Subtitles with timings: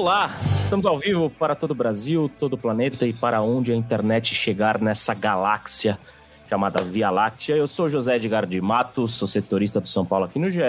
[0.00, 3.76] Olá, estamos ao vivo para todo o Brasil, todo o planeta e para onde a
[3.76, 5.98] internet chegar nessa galáxia
[6.48, 7.54] chamada Via Láctea.
[7.54, 10.62] Eu sou José Edgar de Matos, sou setorista do São Paulo aqui no GE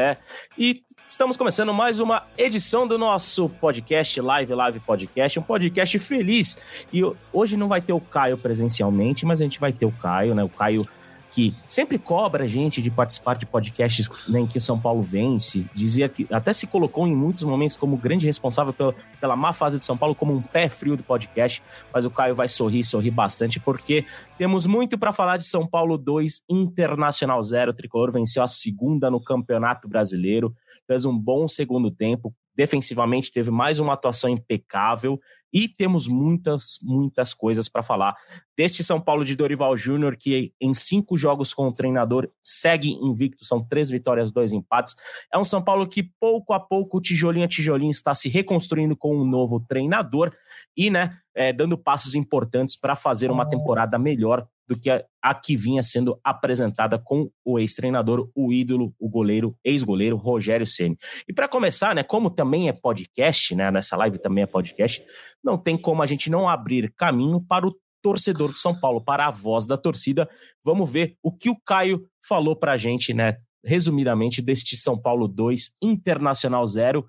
[0.58, 6.58] e estamos começando mais uma edição do nosso podcast, Live Live Podcast, um podcast feliz.
[6.92, 7.02] E
[7.32, 10.44] hoje não vai ter o Caio presencialmente, mas a gente vai ter o Caio, né?
[10.44, 10.86] O Caio
[11.32, 15.02] que sempre cobra a gente de participar de podcasts né, em que o São Paulo
[15.02, 19.54] vence, dizia que até se colocou em muitos momentos como grande responsável pela, pela má
[19.54, 21.64] fase do São Paulo, como um pé frio do podcast,
[21.94, 24.06] mas o Caio vai sorrir, sorrir bastante, porque
[24.38, 29.10] temos muito para falar de São Paulo 2, Internacional 0, o Tricolor venceu a segunda
[29.10, 30.54] no Campeonato Brasileiro,
[30.86, 35.20] fez um bom segundo tempo, defensivamente teve mais uma atuação impecável
[35.54, 38.16] e temos muitas, muitas coisas para falar.
[38.58, 43.44] Deste São Paulo de Dorival Júnior, que em cinco jogos com o treinador segue invicto,
[43.44, 44.96] são três vitórias, dois empates.
[45.34, 49.16] É um São Paulo que pouco a pouco, tijolinho a tijolinho, está se reconstruindo com
[49.16, 50.32] um novo treinador
[50.76, 55.34] e, né, é, dando passos importantes para fazer uma temporada melhor do que a, a
[55.34, 60.98] que vinha sendo apresentada com o ex-treinador, o ídolo, o goleiro, ex-goleiro Rogério Ceni.
[61.28, 65.04] E para começar, né, como também é podcast, né, nessa live também é podcast,
[65.44, 69.28] não tem como a gente não abrir caminho para o torcedor do São Paulo, para
[69.28, 70.30] a voz da torcida.
[70.64, 75.28] Vamos ver o que o Caio falou para a gente, né, resumidamente, deste São Paulo
[75.28, 77.06] 2, Internacional 0.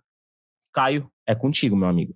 [0.75, 2.13] Caio, é contigo, meu amigo.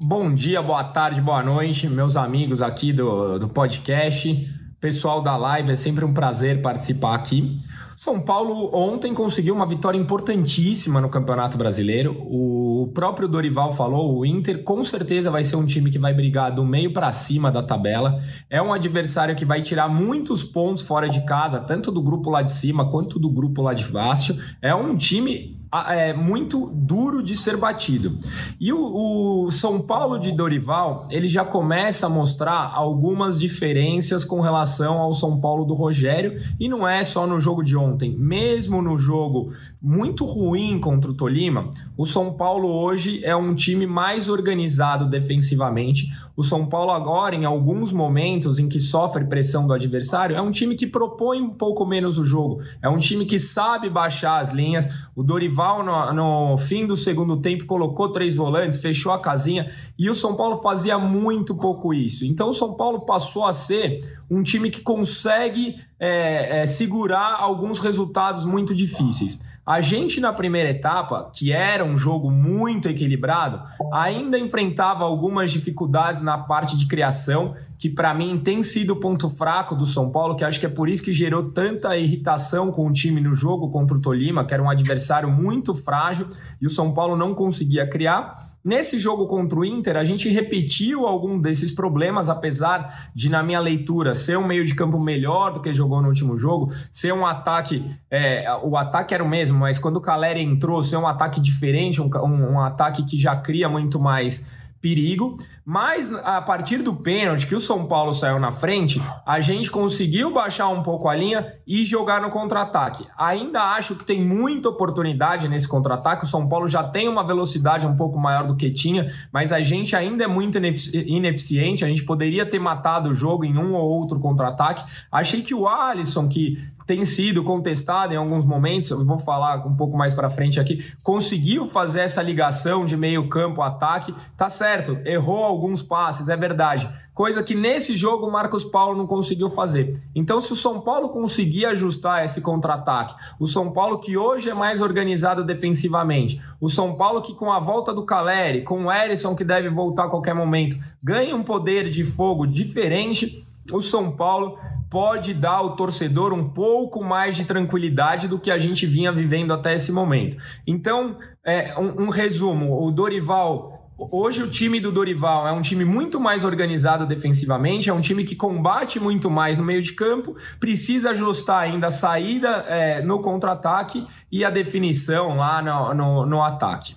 [0.00, 4.48] Bom dia, boa tarde, boa noite, meus amigos aqui do, do podcast,
[4.80, 7.60] pessoal da live, é sempre um prazer participar aqui.
[7.96, 12.12] São Paulo ontem conseguiu uma vitória importantíssima no Campeonato Brasileiro.
[12.12, 16.54] O próprio Dorival falou, o Inter com certeza vai ser um time que vai brigar
[16.54, 18.22] do meio para cima da tabela.
[18.48, 22.40] É um adversário que vai tirar muitos pontos fora de casa, tanto do grupo lá
[22.40, 24.40] de cima quanto do grupo lá de baixo.
[24.62, 25.58] É um time
[25.88, 28.16] é muito duro de ser batido.
[28.60, 34.40] E o, o, São Paulo de Dorival, ele já começa a mostrar algumas diferenças com
[34.40, 38.80] relação ao São Paulo do Rogério, e não é só no jogo de ontem, mesmo
[38.80, 44.28] no jogo muito ruim contra o Tolima, o São Paulo hoje é um time mais
[44.28, 46.08] organizado defensivamente.
[46.38, 50.52] O São Paulo agora, em alguns momentos em que sofre pressão do adversário, é um
[50.52, 52.62] time que propõe um pouco menos o jogo.
[52.80, 54.88] É um time que sabe baixar as linhas.
[55.16, 59.68] O Dorival, no, no fim do segundo tempo, colocou três volantes, fechou a casinha.
[59.98, 62.24] E o São Paulo fazia muito pouco isso.
[62.24, 67.80] Então o São Paulo passou a ser um time que consegue é, é, segurar alguns
[67.80, 69.40] resultados muito difíceis.
[69.68, 73.60] A gente, na primeira etapa, que era um jogo muito equilibrado,
[73.92, 79.28] ainda enfrentava algumas dificuldades na parte de criação, que para mim tem sido o ponto
[79.28, 82.86] fraco do São Paulo, que acho que é por isso que gerou tanta irritação com
[82.86, 86.28] o time no jogo contra o Tolima, que era um adversário muito frágil
[86.62, 88.47] e o São Paulo não conseguia criar.
[88.64, 93.60] Nesse jogo contra o Inter, a gente repetiu algum desses problemas, apesar de, na minha
[93.60, 97.24] leitura, ser um meio de campo melhor do que jogou no último jogo, ser um
[97.24, 97.84] ataque.
[98.10, 102.00] É, o ataque era o mesmo, mas quando o Caleri entrou, ser um ataque diferente,
[102.00, 107.46] um, um, um ataque que já cria muito mais perigo, mas a partir do pênalti
[107.46, 111.54] que o São Paulo saiu na frente, a gente conseguiu baixar um pouco a linha
[111.66, 113.06] e jogar no contra-ataque.
[113.16, 116.24] Ainda acho que tem muita oportunidade nesse contra-ataque.
[116.24, 119.60] O São Paulo já tem uma velocidade um pouco maior do que tinha, mas a
[119.60, 121.84] gente ainda é muito ineficiente.
[121.84, 124.84] A gente poderia ter matado o jogo em um ou outro contra-ataque.
[125.10, 126.58] Achei que o Alisson, que
[126.88, 130.90] tem sido contestado em alguns momentos, eu vou falar um pouco mais para frente aqui,
[131.04, 136.88] conseguiu fazer essa ligação de meio campo ataque, tá certo, errou alguns passes, é verdade,
[137.12, 140.00] coisa que nesse jogo o Marcos Paulo não conseguiu fazer.
[140.14, 144.54] Então, se o São Paulo conseguir ajustar esse contra-ataque, o São Paulo que hoje é
[144.54, 149.36] mais organizado defensivamente, o São Paulo que com a volta do Caleri, com o Erisson
[149.36, 154.58] que deve voltar a qualquer momento, ganha um poder de fogo diferente, o São Paulo
[154.90, 159.52] pode dar ao torcedor um pouco mais de tranquilidade do que a gente vinha vivendo
[159.52, 160.36] até esse momento.
[160.66, 165.84] Então, é, um, um resumo: o Dorival Hoje o time do Dorival é um time
[165.84, 170.36] muito mais organizado defensivamente, é um time que combate muito mais no meio de campo,
[170.60, 176.42] precisa ajustar ainda a saída é, no contra-ataque e a definição lá no, no, no
[176.44, 176.94] ataque.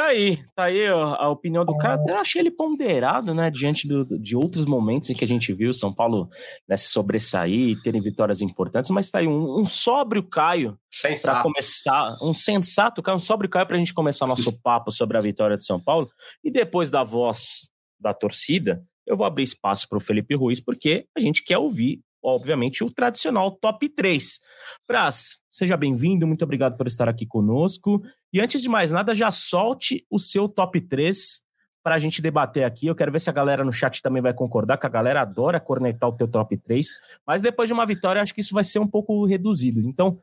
[0.00, 1.96] Tá aí, tá aí a opinião do cara.
[1.96, 3.50] Até achei ele ponderado, né?
[3.50, 6.30] Diante do, de outros momentos em que a gente viu São Paulo
[6.66, 10.78] né, se sobressair e terem vitórias importantes, mas tá aí um, um sóbrio Caio
[11.20, 15.18] para começar, um sensato Caio, um sóbrio Caio para a gente começar nosso papo sobre
[15.18, 16.08] a vitória de São Paulo.
[16.42, 17.68] E depois da voz
[18.00, 22.00] da torcida, eu vou abrir espaço para o Felipe Ruiz, porque a gente quer ouvir,
[22.24, 24.38] obviamente, o tradicional top 3.
[24.86, 28.00] Praz, seja bem-vindo, muito obrigado por estar aqui conosco.
[28.32, 31.40] E antes de mais nada, já solte o seu top 3
[31.82, 32.86] para a gente debater aqui.
[32.86, 35.58] Eu quero ver se a galera no chat também vai concordar, que a galera adora
[35.58, 36.88] cornetar o teu top 3,
[37.26, 39.80] mas depois de uma vitória, acho que isso vai ser um pouco reduzido.
[39.80, 40.20] Então,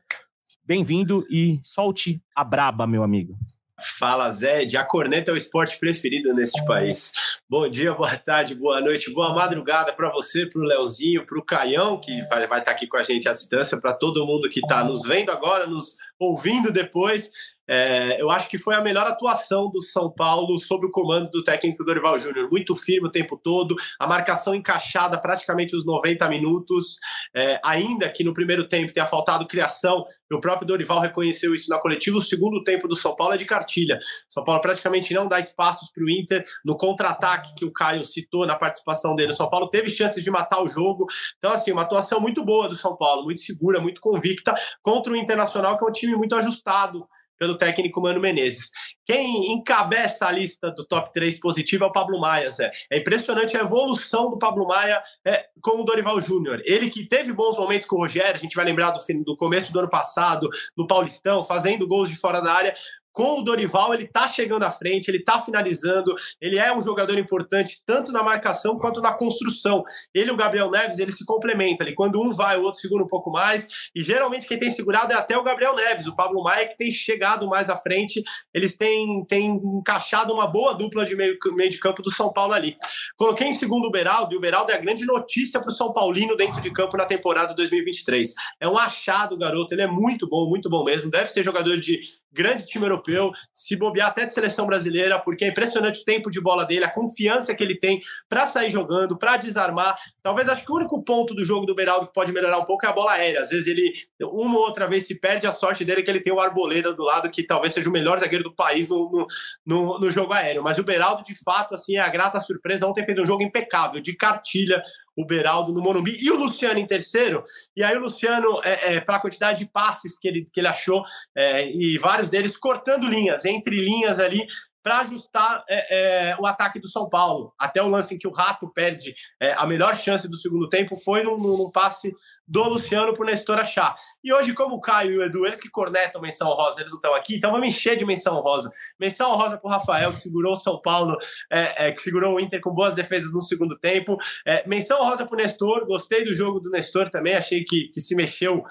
[0.64, 3.36] bem-vindo e solte a braba, meu amigo.
[3.80, 4.66] Fala, Zé.
[4.76, 7.12] A corneta é o esporte preferido neste país.
[7.48, 11.44] Bom dia, boa tarde, boa noite, boa madrugada para você, para o Leozinho, para o
[11.44, 14.58] Caião, que vai, estar tá aqui com a gente à distância, para todo mundo que
[14.58, 17.30] está nos vendo agora, nos ouvindo depois.
[17.68, 21.44] É, eu acho que foi a melhor atuação do São Paulo sob o comando do
[21.44, 22.48] técnico Dorival Júnior.
[22.50, 26.96] Muito firme o tempo todo, a marcação encaixada praticamente os 90 minutos.
[27.34, 31.78] É, ainda que no primeiro tempo tenha faltado criação, o próprio Dorival reconheceu isso na
[31.78, 32.16] coletiva.
[32.16, 33.98] O segundo tempo do São Paulo é de cartilha.
[34.28, 36.42] São Paulo praticamente não dá espaços para o Inter.
[36.64, 40.30] No contra-ataque que o Caio citou na participação dele, o São Paulo teve chances de
[40.30, 41.06] matar o jogo.
[41.36, 45.16] Então, assim, uma atuação muito boa do São Paulo, muito segura, muito convicta contra o
[45.16, 47.06] Internacional, que é um time muito ajustado
[47.38, 48.70] pelo técnico Mano Menezes.
[49.06, 52.70] Quem encabeça a lista do top 3 positivo é o Pablo Maia, Zé.
[52.90, 56.60] É impressionante a evolução do Pablo Maia é, como o Dorival Júnior.
[56.64, 59.72] Ele que teve bons momentos com o Rogério, a gente vai lembrar do, do começo
[59.72, 62.74] do ano passado, no Paulistão, fazendo gols de fora da área,
[63.18, 67.18] com o Dorival, ele tá chegando à frente, ele tá finalizando, ele é um jogador
[67.18, 69.82] importante tanto na marcação quanto na construção.
[70.14, 71.96] Ele e o Gabriel Neves, eles se complementam ali.
[71.96, 73.66] Quando um vai, o outro segura um pouco mais.
[73.92, 76.92] E geralmente quem tem segurado é até o Gabriel Neves, o Pablo Maia, que tem
[76.92, 78.22] chegado mais à frente.
[78.54, 82.52] Eles têm, têm encaixado uma boa dupla de meio, meio de campo do São Paulo
[82.52, 82.76] ali.
[83.16, 85.92] Coloquei em segundo o Beraldo, e o Beraldo é a grande notícia para o São
[85.92, 88.32] Paulino dentro de campo na temporada 2023.
[88.60, 91.10] É um achado, garoto, ele é muito bom, muito bom mesmo.
[91.10, 91.98] Deve ser jogador de
[92.32, 93.07] grande time europeu,
[93.52, 96.92] se bobear até de seleção brasileira, porque é impressionante o tempo de bola dele, a
[96.92, 99.96] confiança que ele tem para sair jogando, para desarmar.
[100.22, 102.84] Talvez acho que o único ponto do jogo do Beraldo que pode melhorar um pouco
[102.86, 103.40] é a bola aérea.
[103.40, 106.32] Às vezes ele, uma ou outra vez, se perde a sorte dele que ele tem
[106.32, 109.26] o Arboleda do lado, que talvez seja o melhor zagueiro do país no, no,
[109.64, 110.62] no, no jogo aéreo.
[110.62, 112.86] Mas o Beraldo, de fato, assim, é a grata surpresa.
[112.86, 114.82] Ontem fez um jogo impecável, de cartilha,
[115.18, 117.42] o Beraldo no Morumbi e o Luciano em terceiro.
[117.76, 120.68] E aí o Luciano, é, é, para a quantidade de passes que ele, que ele
[120.68, 121.02] achou,
[121.36, 124.46] é, e vários deles cortando linhas, entre linhas ali,
[124.82, 127.52] para ajustar é, é, o ataque do São Paulo.
[127.58, 130.96] Até o lance em que o Rato perde é, a melhor chance do segundo tempo
[130.96, 132.12] foi num, num passe
[132.46, 133.94] do Luciano para o Nestor achar.
[134.24, 136.98] E hoje, como o Caio e o Edu, eles que cornetam menção rosa, eles não
[136.98, 138.70] estão aqui, então vamos encher de menção rosa.
[138.98, 141.16] Menção rosa para o Rafael, que segurou o São Paulo,
[141.50, 144.16] é, é, que segurou o Inter com boas defesas no segundo tempo.
[144.46, 148.00] É, menção rosa para o Nestor, gostei do jogo do Nestor também, achei que, que
[148.00, 148.62] se mexeu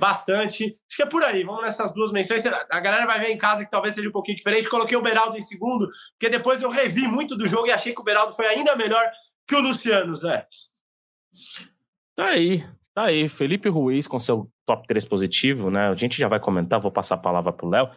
[0.00, 0.76] bastante.
[0.88, 2.44] Acho que é por aí, vamos nessas duas menções.
[2.44, 4.68] A galera vai ver em casa que talvez seja um pouquinho diferente.
[4.68, 8.00] Coloquei o Beraldo em segundo porque depois eu revi muito do jogo e achei que
[8.00, 9.04] o Beraldo foi ainda melhor
[9.46, 10.46] que o Luciano, Zé.
[12.14, 12.64] Tá aí,
[12.94, 13.28] tá aí.
[13.28, 15.88] Felipe Ruiz com seu top 3 positivo, né?
[15.88, 17.88] A gente já vai comentar, vou passar a palavra pro Léo,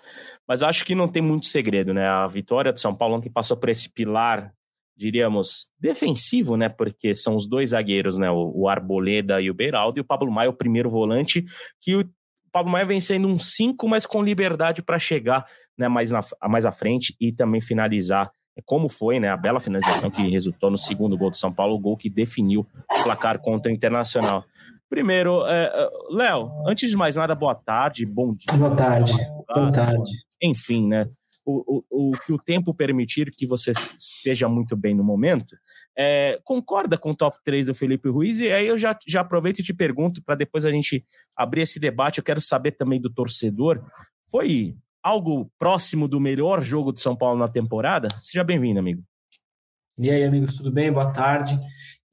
[0.48, 2.08] mas acho que não tem muito segredo, né?
[2.08, 4.54] A vitória do São Paulo ontem passou por esse pilar,
[4.96, 6.70] diríamos, defensivo, né?
[6.70, 8.32] Porque são os dois zagueiros, né?
[8.32, 11.44] O, Arboleda e o Beraldo, e o Pablo Maia, o primeiro volante,
[11.82, 12.06] que
[12.52, 15.46] Pablo Maia vencendo um 5, mas com liberdade para chegar
[15.78, 16.20] né, mais, na,
[16.50, 20.70] mais à frente e também finalizar é, como foi né, a bela finalização que resultou
[20.70, 22.68] no segundo gol do São Paulo, o gol que definiu
[23.00, 24.44] o placar contra o Internacional.
[24.90, 28.58] Primeiro, é, é Léo, antes de mais nada, boa tarde, bom dia.
[28.58, 29.14] Boa tarde,
[29.48, 30.12] boa tarde.
[30.44, 31.08] Enfim, né?
[31.46, 35.56] O, o, o que o tempo permitir que você esteja muito bem no momento,
[35.98, 38.40] é, concorda com o top 3 do Felipe Ruiz?
[38.40, 41.06] E aí eu já, já aproveito e te pergunto, para depois a gente
[41.36, 43.84] abrir esse debate, eu quero saber também do torcedor.
[44.30, 48.08] Foi algo próximo do melhor jogo de São Paulo na temporada?
[48.20, 49.04] Seja bem-vindo, amigo.
[49.98, 50.92] E aí, amigos, tudo bem?
[50.92, 51.60] Boa tarde.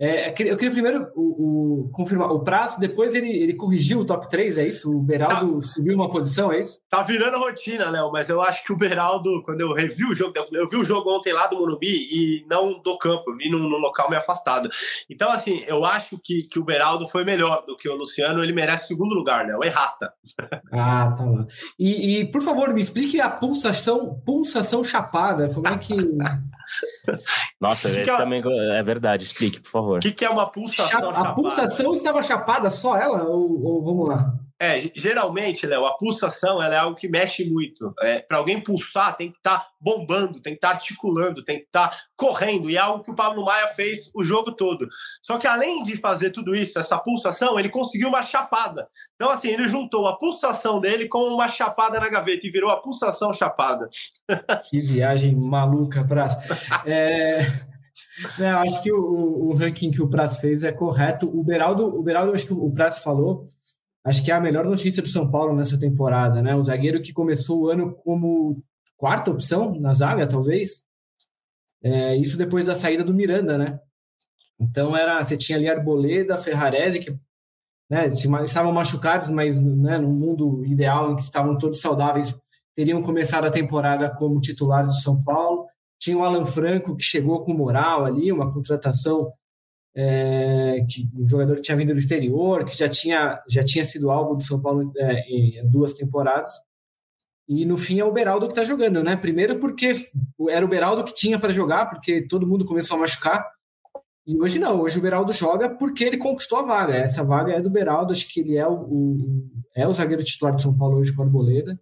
[0.00, 2.30] É, eu queria primeiro o, o, confirmar.
[2.30, 4.88] O Prazo, depois ele, ele corrigiu o top 3, é isso?
[4.90, 6.80] O Beraldo tá, subiu uma posição, é isso?
[6.88, 10.32] Tá virando rotina, Léo, mas eu acho que o Beraldo, quando eu revi o jogo,
[10.52, 13.68] eu vi o jogo ontem lá do Morumbi e não do campo, eu vi num,
[13.68, 14.68] num local meio afastado.
[15.10, 18.52] Então, assim, eu acho que, que o Beraldo foi melhor do que o Luciano, ele
[18.52, 20.12] merece segundo lugar, Léo, errata.
[20.70, 21.46] Ah, tá lá.
[21.78, 25.94] E, e, por favor, me explique a pulsação, pulsação chapada, como é que.
[27.60, 28.04] Nossa, é...
[28.04, 29.87] também é verdade, explique, por favor.
[29.96, 31.10] O que, que, é uma pulsação?
[31.10, 33.24] A pulsação estava chapada, só ela?
[33.24, 34.34] Ou, ou vamos lá?
[34.60, 37.94] É, geralmente, Léo, a pulsação ela é algo que mexe muito.
[38.00, 41.58] É, Para alguém pulsar, tem que estar tá bombando, tem que estar tá articulando, tem
[41.58, 42.68] que estar tá correndo.
[42.68, 44.88] E é algo que o Pablo Maia fez o jogo todo.
[45.22, 48.88] Só que além de fazer tudo isso, essa pulsação, ele conseguiu uma chapada.
[49.14, 52.80] Então, assim, ele juntou a pulsação dele com uma chapada na gaveta e virou a
[52.80, 53.88] pulsação chapada.
[54.68, 56.38] Que viagem maluca, Praça.
[56.84, 57.67] É...
[58.38, 61.28] É, acho que o, o, ranking que o Prazo fez é correto.
[61.28, 63.46] O Beraldo, o Beraldo, acho que o Prazo falou,
[64.04, 66.54] acho que é a melhor notícia do São Paulo nessa temporada, né?
[66.54, 68.62] O zagueiro que começou o ano como
[68.96, 70.82] quarta opção na zaga, talvez.
[71.82, 73.80] É, isso depois da saída do Miranda, né?
[74.60, 77.16] Então era, você tinha ali Arboleda, Ferrarese, que
[77.88, 78.08] né,
[78.44, 82.36] estavam machucados, mas né, no mundo ideal em que estavam todos saudáveis,
[82.74, 85.66] teriam começado a temporada como titulares do São Paulo.
[86.08, 89.30] Tinha o Alan Franco, que chegou com moral ali, uma contratação
[89.94, 94.10] é, que um jogador que tinha vindo do exterior, que já tinha, já tinha sido
[94.10, 96.52] alvo do São Paulo é, em duas temporadas.
[97.46, 99.16] E no fim é o Beraldo que está jogando, né?
[99.16, 99.92] Primeiro porque
[100.48, 103.46] era o Beraldo que tinha para jogar, porque todo mundo começou a machucar.
[104.26, 106.94] E hoje não, hoje o Beraldo joga porque ele conquistou a vaga.
[106.94, 109.16] Essa vaga é do Beraldo, acho que ele é o, o
[109.76, 111.78] é o zagueiro titular do São Paulo hoje com a Arboleda.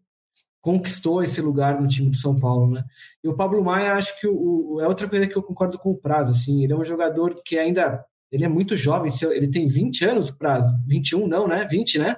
[0.66, 2.84] Conquistou esse lugar no time do São Paulo, né?
[3.22, 4.34] E o Pablo Maia, acho que o,
[4.74, 6.64] o, é outra coisa que eu concordo com o Prazo, assim.
[6.64, 8.04] Ele é um jogador que ainda.
[8.32, 10.74] Ele é muito jovem, ele tem 20 anos, Prazo.
[10.88, 11.64] 21, não, né?
[11.70, 12.16] 20, né?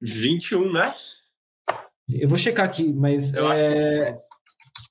[0.00, 0.94] 21, né?
[2.08, 3.34] Eu vou checar aqui, mas.
[3.34, 4.10] Eu é...
[4.10, 4.28] acho que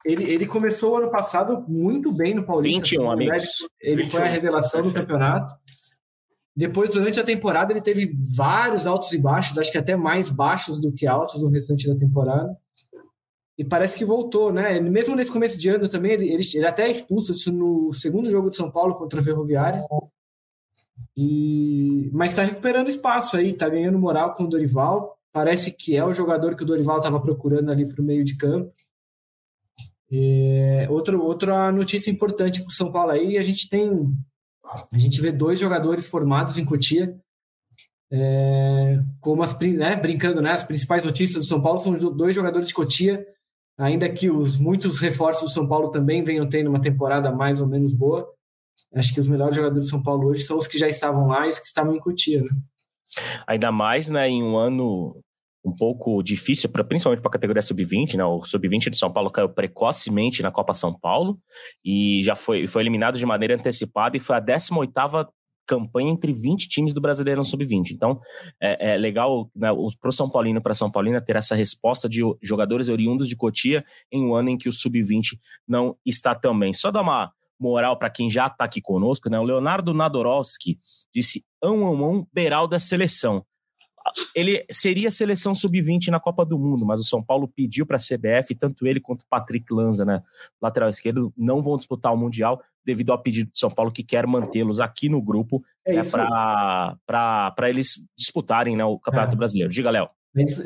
[0.04, 2.90] ele, ele começou o ano passado muito bem no Paulista.
[2.90, 3.46] 21, amigos.
[3.80, 4.12] Ele 21.
[4.12, 5.54] foi a revelação do campeonato.
[6.58, 10.82] Depois, durante a temporada, ele teve vários altos e baixos, acho que até mais baixos
[10.82, 12.58] do que altos no restante da temporada.
[13.56, 14.80] E parece que voltou, né?
[14.80, 18.28] Mesmo nesse começo de ano também, ele, ele, ele até é expulso isso no segundo
[18.28, 19.84] jogo de São Paulo contra a Ferroviária.
[21.16, 22.10] E...
[22.12, 25.16] Mas está recuperando espaço aí, está ganhando moral com o Dorival.
[25.32, 28.36] Parece que é o jogador que o Dorival estava procurando ali para o meio de
[28.36, 28.74] campo.
[30.12, 34.12] É, outro, outra notícia importante para o São Paulo aí, a gente tem.
[34.94, 37.16] A gente vê dois jogadores formados em Cotia.
[38.12, 42.70] É, como as, né, brincando, né, as principais notícias do São Paulo são dois jogadores
[42.70, 43.26] de Cotia,
[43.78, 47.68] ainda que os muitos reforços do São Paulo também venham tendo uma temporada mais ou
[47.68, 48.28] menos boa.
[48.94, 51.46] Acho que os melhores jogadores do São Paulo hoje são os que já estavam lá
[51.46, 52.42] e os que estavam em Cotia.
[52.42, 52.50] Né?
[53.46, 55.22] Ainda mais né, em um ano
[55.68, 58.24] um pouco difícil, pra, principalmente para a categoria sub-20, né?
[58.24, 61.38] O sub-20 de São Paulo caiu precocemente na Copa São Paulo
[61.84, 65.28] e já foi, foi eliminado de maneira antecipada e foi a 18ª
[65.68, 67.92] campanha entre 20 times do Brasileirão Sub-20.
[67.92, 68.22] Então,
[68.62, 69.68] é, é legal né,
[70.00, 73.84] para o São Paulino, para São Paulina, ter essa resposta de jogadores oriundos de Cotia
[74.10, 76.74] em um ano em que o Sub-20 não está também.
[76.74, 79.38] Só dar uma moral para quem já está aqui conosco, né?
[79.38, 80.80] O Leonardo Nadorowski
[81.14, 83.44] disse: ão, ão, Beraldo é seleção
[84.36, 88.00] ele seria seleção sub-20 na Copa do Mundo, mas o São Paulo pediu para a
[88.00, 90.22] CBF, tanto ele quanto o Patrick Lanza, né,
[90.62, 94.26] lateral esquerdo, não vão disputar o Mundial devido ao pedido do São Paulo que quer
[94.26, 99.38] mantê-los aqui no grupo é né, para eles disputarem né, o Campeonato é.
[99.38, 99.72] Brasileiro.
[99.72, 100.10] Diga, Léo.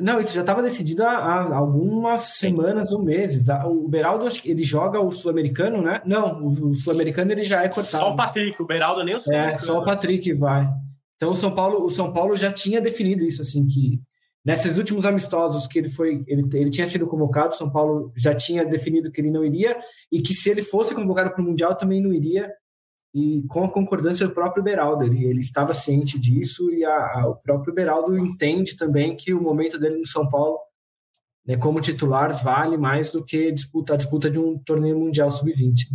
[0.02, 2.50] Não, isso já estava decidido há, há algumas Sim.
[2.50, 3.48] semanas ou meses.
[3.66, 6.02] O Beraldo, ele joga o sul-americano, né?
[6.06, 8.04] Não, o sul-americano ele já é cortado.
[8.04, 9.58] Só o Patrick, o Beraldo nem o sul-americano.
[9.58, 10.68] É, só o Patrick vai.
[11.22, 14.01] Então o São Paulo, o São Paulo já tinha definido isso assim que
[14.44, 18.66] nesses últimos amistosos que ele foi, ele, ele tinha sido convocado, São Paulo já tinha
[18.66, 19.80] definido que ele não iria
[20.12, 22.51] e que se ele fosse convocado para o mundial também não iria
[23.13, 27.28] e com a concordância do próprio Beraldo, ele, ele estava ciente disso e a, a,
[27.28, 30.58] o próprio Beraldo entende também que o momento dele no São Paulo
[31.46, 35.86] né, como titular vale mais do que disputa, a disputa de um torneio mundial sub-20.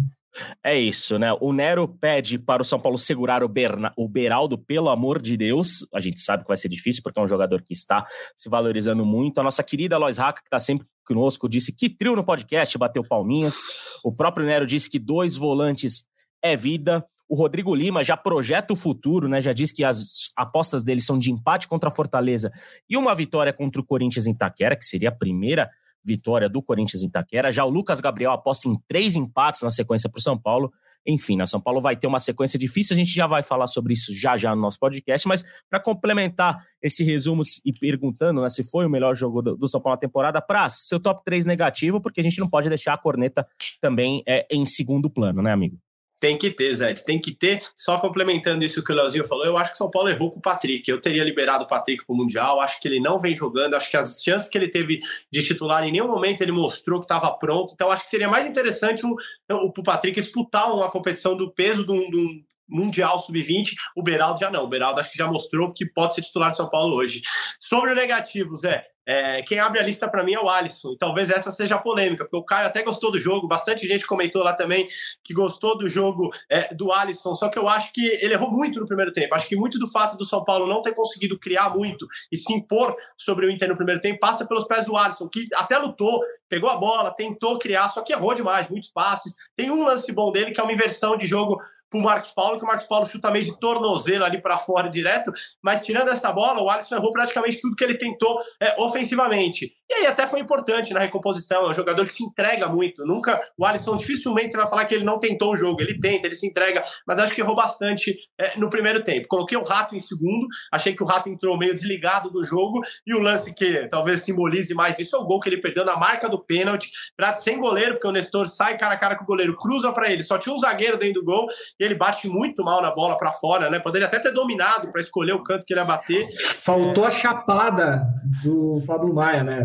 [0.63, 1.33] É isso, né?
[1.41, 5.37] O Nero pede para o São Paulo segurar o, Berna, o Beraldo, pelo amor de
[5.37, 5.87] Deus.
[5.95, 9.05] A gente sabe que vai ser difícil, porque é um jogador que está se valorizando
[9.05, 9.41] muito.
[9.41, 13.03] A nossa querida Lois Hack, que está sempre conosco, disse que trio no podcast, bateu
[13.03, 13.61] palminhas.
[14.05, 16.05] O próprio Nero disse que dois volantes
[16.43, 17.05] é vida.
[17.29, 19.41] O Rodrigo Lima já projeta o futuro, né?
[19.41, 22.53] Já diz que as apostas dele são de empate contra a Fortaleza
[22.89, 25.69] e uma vitória contra o Corinthians em Taquera, que seria a primeira
[26.07, 27.53] vitória do Corinthians em Itaquera.
[27.53, 30.73] Já o Lucas Gabriel aposta em três empates na sequência para o São Paulo.
[31.07, 33.95] Enfim, né, São Paulo vai ter uma sequência difícil, a gente já vai falar sobre
[33.95, 38.65] isso já já no nosso podcast, mas para complementar esse resumo e perguntando né, se
[38.65, 42.01] foi o melhor jogo do, do São Paulo na temporada, para seu top 3 negativo,
[42.01, 43.47] porque a gente não pode deixar a corneta
[43.81, 45.79] também é, em segundo plano, né, amigo?
[46.19, 47.63] Tem que ter, Zé, tem que ter.
[47.75, 50.39] Só complementando isso que o Leozinho falou, eu acho que o São Paulo errou com
[50.39, 50.91] o Patrick.
[50.91, 53.91] Eu teria liberado o Patrick para o Mundial, acho que ele não vem jogando, acho
[53.91, 57.31] que as chances que ele teve de titular, em nenhum momento ele mostrou que estava
[57.37, 57.75] pronto.
[57.75, 59.15] Então, acho que seria mais interessante o,
[59.51, 63.75] o Patrick disputar uma competição do peso de um, de um Mundial Sub-20.
[63.97, 64.65] O Beraldo já não.
[64.65, 67.23] O Beraldo acho que já mostrou que pode ser titular de São Paulo hoje.
[67.61, 70.99] Sobre o negativo, Zé, é, quem abre a lista para mim é o Alisson, e
[70.99, 74.43] talvez essa seja a polêmica, porque o Caio até gostou do jogo, bastante gente comentou
[74.43, 74.89] lá também
[75.23, 78.81] que gostou do jogo é, do Alisson, só que eu acho que ele errou muito
[78.81, 79.35] no primeiro tempo.
[79.35, 82.53] Acho que muito do fato do São Paulo não ter conseguido criar muito e se
[82.53, 86.21] impor sobre o Inter no primeiro tempo passa pelos pés do Alisson, que até lutou,
[86.49, 89.35] pegou a bola, tentou criar, só que errou demais, muitos passes.
[89.55, 91.59] Tem um lance bom dele que é uma inversão de jogo
[91.91, 94.89] para o Marcos Paulo, que o Marcos Paulo chuta meio de tornozelo ali para fora
[94.89, 95.33] direto,
[95.63, 99.73] mas tirando essa bola, o Alisson errou praticamente tudo que ele tentou é, ofensivamente.
[99.89, 103.07] E aí até foi importante na recomposição, é um jogador que se entrega muito.
[103.07, 106.27] Nunca, o Alisson dificilmente você vai falar que ele não tentou o jogo, ele tenta,
[106.27, 109.29] ele se entrega, mas acho que errou bastante é, no primeiro tempo.
[109.29, 113.15] Coloquei o Rato em segundo, achei que o Rato entrou meio desligado do jogo e
[113.15, 116.29] o lance que talvez simbolize mais isso é o gol que ele perdeu na marca
[116.29, 116.91] do pênalti,
[117.37, 120.23] sem goleiro, porque o Nestor sai cara a cara com o goleiro, cruza para ele,
[120.23, 121.47] só tinha um zagueiro dentro do gol
[121.79, 123.79] e ele bate muito mal na bola para fora, né?
[123.79, 126.27] Poderia até ter dominado para escolher o canto que ele ia bater.
[126.61, 128.03] Faltou a chapada
[128.43, 129.63] do Pablo Maia, né?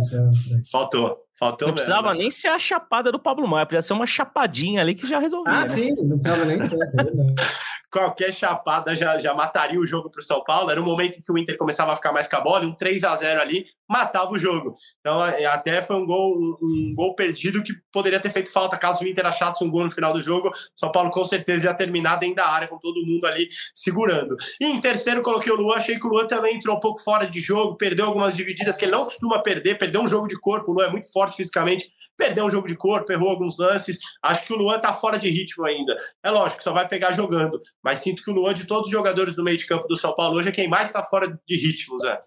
[0.71, 1.17] Faltou.
[1.37, 2.19] Faltou não precisava né?
[2.19, 5.53] nem ser a chapada do Pablo Maia, podia ser uma chapadinha ali que já resolvia.
[5.53, 5.69] Ah, né?
[5.69, 6.75] sim, não precisava nem tanto.
[6.75, 7.35] É
[7.91, 10.71] Qualquer chapada já, já mataria o jogo para o São Paulo.
[10.71, 12.73] Era um momento em que o Inter começava a ficar mais com a bola, um
[12.73, 14.75] 3 a 0 ali matava o jogo.
[15.01, 19.03] Então, é, até foi um gol, um, gol perdido que poderia ter feito falta caso
[19.03, 20.49] o Inter achasse um gol no final do jogo.
[20.73, 24.37] São Paulo com certeza ia terminar dentro da área, com todo mundo ali segurando.
[24.61, 25.75] E em terceiro, coloquei o Luan.
[25.75, 28.85] Achei que o Luan também entrou um pouco fora de jogo, perdeu algumas divididas que
[28.85, 30.71] ele não costuma perder, perdeu um jogo de corpo.
[30.71, 33.99] O Luan é muito forte fisicamente, perdeu um jogo de corpo, errou alguns lances.
[34.23, 35.97] Acho que o Luan tá fora de ritmo ainda.
[36.23, 39.35] É lógico, só vai pegar jogando, mas sinto que o Luan, de todos os jogadores
[39.35, 41.99] do meio de campo do São Paulo hoje, é quem mais está fora de ritmo,
[41.99, 42.17] Zé.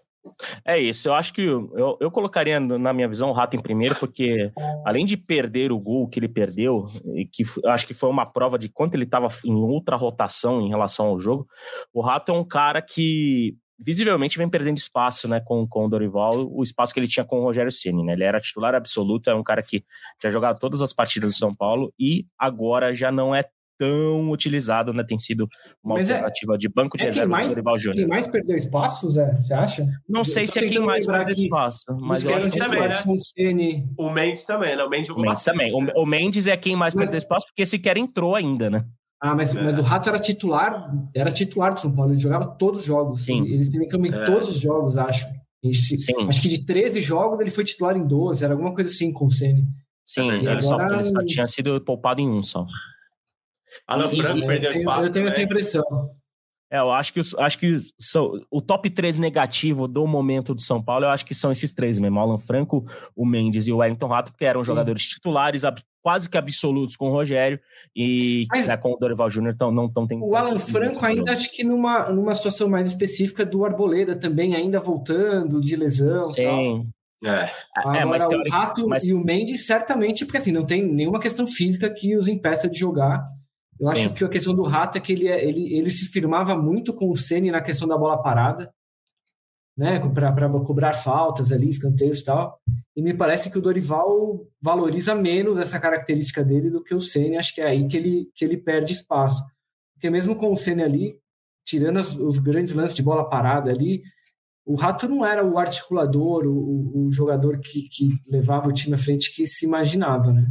[0.65, 3.95] É isso, eu acho que eu, eu colocaria na minha visão o Rato em primeiro,
[3.95, 4.51] porque
[4.85, 8.57] além de perder o gol que ele perdeu, e que acho que foi uma prova
[8.57, 11.47] de quanto ele estava em outra rotação em relação ao jogo,
[11.93, 16.49] o Rato é um cara que visivelmente vem perdendo espaço né, com, com o Dorival,
[16.49, 18.03] o espaço que ele tinha com o Rogério Ceni.
[18.03, 18.13] Né?
[18.13, 19.83] Ele era titular absoluto, é um cara que
[20.21, 23.43] já jogava todas as partidas do São Paulo e agora já não é
[23.77, 25.03] tão utilizado, né?
[25.07, 25.47] Tem sido
[25.83, 27.99] uma Mas é- alternativa é, de banco de é reserva mais, do Dorival Júnior.
[27.99, 29.35] Quem mais perdeu espaço, Zé?
[29.35, 29.85] Você acha?
[30.07, 33.85] Não sei se é quem mais perdeu espaço, mas eu acho que também, né?
[33.97, 34.83] O Mendes também, né?
[34.83, 35.73] O Mendes jogou Mendes também.
[35.73, 37.05] O, o, Mendes é quem mais mas...
[37.05, 38.85] perdeu espaço, porque sequer entrou ainda, né?
[39.21, 39.61] Ah, mas, é.
[39.61, 43.23] mas o Rato era titular, era titular do São Paulo, ele jogava todos os jogos.
[43.23, 43.43] Sim.
[43.43, 44.25] Ele, ele teve campo em é.
[44.25, 45.25] todos os jogos, acho.
[45.73, 46.27] Sim.
[46.27, 49.25] Acho que de 13 jogos ele foi titular em 12, era alguma coisa assim com
[49.25, 49.65] o Ceni.
[50.05, 50.61] Sim, ele, agora...
[50.61, 52.65] só, ele só tinha sido poupado em um só.
[53.87, 55.07] Alan Franco perdeu espaço.
[55.07, 55.83] Eu tenho essa impressão.
[56.71, 60.81] É, eu acho que, acho que são, o top 3 negativo do momento do São
[60.81, 62.85] Paulo, eu acho que são esses três mesmo: Alan Franco,
[63.15, 65.09] o Mendes e o Wellington Rato, porque eram jogadores Sim.
[65.09, 65.63] titulares
[66.01, 67.59] quase que absolutos com o Rogério
[67.95, 70.25] e Mas, né, com o Dorival Júnior então, não estão tendo.
[70.25, 74.79] O Alan Franco ainda acho que numa, numa situação mais específica do Arboleda também, ainda
[74.79, 76.23] voltando de lesão.
[76.23, 76.43] Sim.
[76.43, 76.85] Tal.
[77.31, 77.49] É.
[77.75, 79.05] Agora, é, mas o Rato mas...
[79.05, 82.77] e o Mendes, certamente, porque assim, não tem nenhuma questão física que os impeça de
[82.77, 83.25] jogar.
[83.79, 83.93] Eu Sim.
[83.93, 86.93] acho que a questão do Rato é que ele, é, ele, ele se firmava muito
[86.93, 88.73] com o Ceni na questão da bola parada,
[89.77, 92.57] né, para cobrar faltas ali, escanteios e tal.
[92.95, 97.35] E me parece que o Dorival valoriza menos essa característica dele do que o Ceni.
[97.35, 99.43] Acho que é aí que ele, que ele perde espaço.
[99.93, 101.19] Porque mesmo com o Ceni ali,
[101.65, 104.01] tirando os, os, grandes lances de bola parada ali,
[104.65, 108.97] o Rato não era o articulador, o, o jogador que, que levava o time à
[108.97, 110.45] frente que se imaginava, né?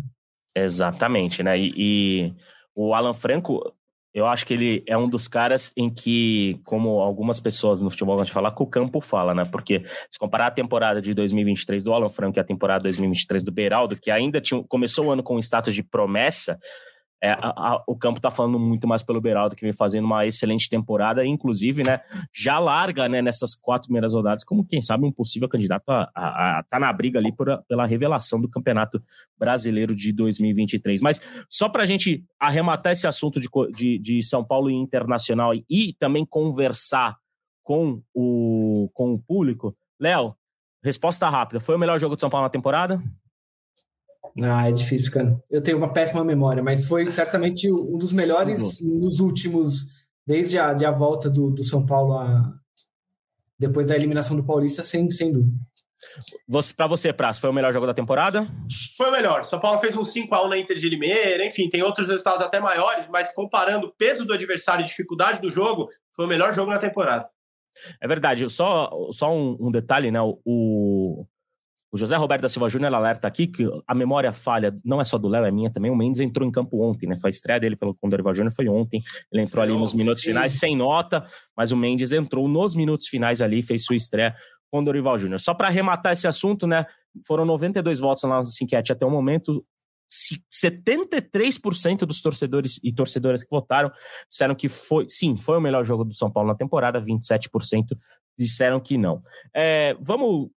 [0.55, 1.59] Exatamente, né?
[1.59, 2.35] E, e
[2.75, 3.73] o Alan Franco,
[4.15, 8.15] eu acho que ele é um dos caras em que, como algumas pessoas no futebol
[8.15, 9.45] gostam de falar, que o campo fala, né?
[9.45, 13.43] Porque se comparar a temporada de 2023 do Alan Franco e a temporada de 2023
[13.43, 16.59] do Beraldo, que ainda tinha, começou o ano com status de promessa,
[17.25, 20.27] é, a, a, o campo está falando muito mais pelo Beraldo, que vem fazendo uma
[20.27, 25.11] excelente temporada, inclusive, né, já larga né, nessas quatro primeiras rodadas, como quem sabe um
[25.11, 29.03] possível candidato a estar tá na briga ali por, pela revelação do Campeonato
[29.39, 31.01] Brasileiro de 2023.
[31.01, 35.55] Mas só para a gente arrematar esse assunto de, de, de São Paulo e Internacional
[35.55, 37.17] e, e também conversar
[37.63, 40.37] com o, com o público, Léo,
[40.83, 43.03] resposta rápida: foi o melhor jogo de São Paulo na temporada?
[44.40, 45.40] Ah, é difícil, cara.
[45.49, 49.87] Eu tenho uma péssima memória, mas foi certamente um dos melhores nos últimos,
[50.27, 52.53] desde a, de a volta do, do São Paulo a,
[53.59, 55.57] depois da eliminação do Paulista, sem, sem dúvida.
[56.49, 58.47] Você, para você, Praça, foi o melhor jogo da temporada?
[58.97, 59.44] Foi o melhor.
[59.44, 63.09] São Paulo fez um 5x1 na Inter de Limeira, enfim, tem outros resultados até maiores,
[63.09, 66.79] mas comparando o peso do adversário e dificuldade do jogo, foi o melhor jogo na
[66.79, 67.29] temporada.
[68.01, 68.49] É verdade.
[68.51, 70.20] Só, só um, um detalhe, né?
[70.20, 71.27] O,
[71.94, 75.16] o José Roberto da Silva Júnior alerta aqui que a memória falha não é só
[75.16, 75.92] do Léo, é minha também.
[75.92, 77.16] O Mendes entrou em campo ontem, né?
[77.16, 79.00] Foi a estreia dele pelo com o Dorival Júnior foi ontem.
[79.30, 81.24] Ele entrou ali nos minutos finais, sem nota,
[81.57, 84.35] mas o Mendes entrou nos minutos finais ali, fez sua estreia
[84.72, 85.38] com o Dorival Júnior.
[85.38, 86.85] Só para arrematar esse assunto, né?
[87.24, 89.64] Foram 92 votos na nossa enquete até o momento.
[90.52, 93.88] 73% dos torcedores e torcedoras que votaram
[94.28, 97.96] disseram que foi, sim, foi o melhor jogo do São Paulo na temporada, 27%
[98.37, 99.22] disseram que não.
[99.54, 100.50] É, vamos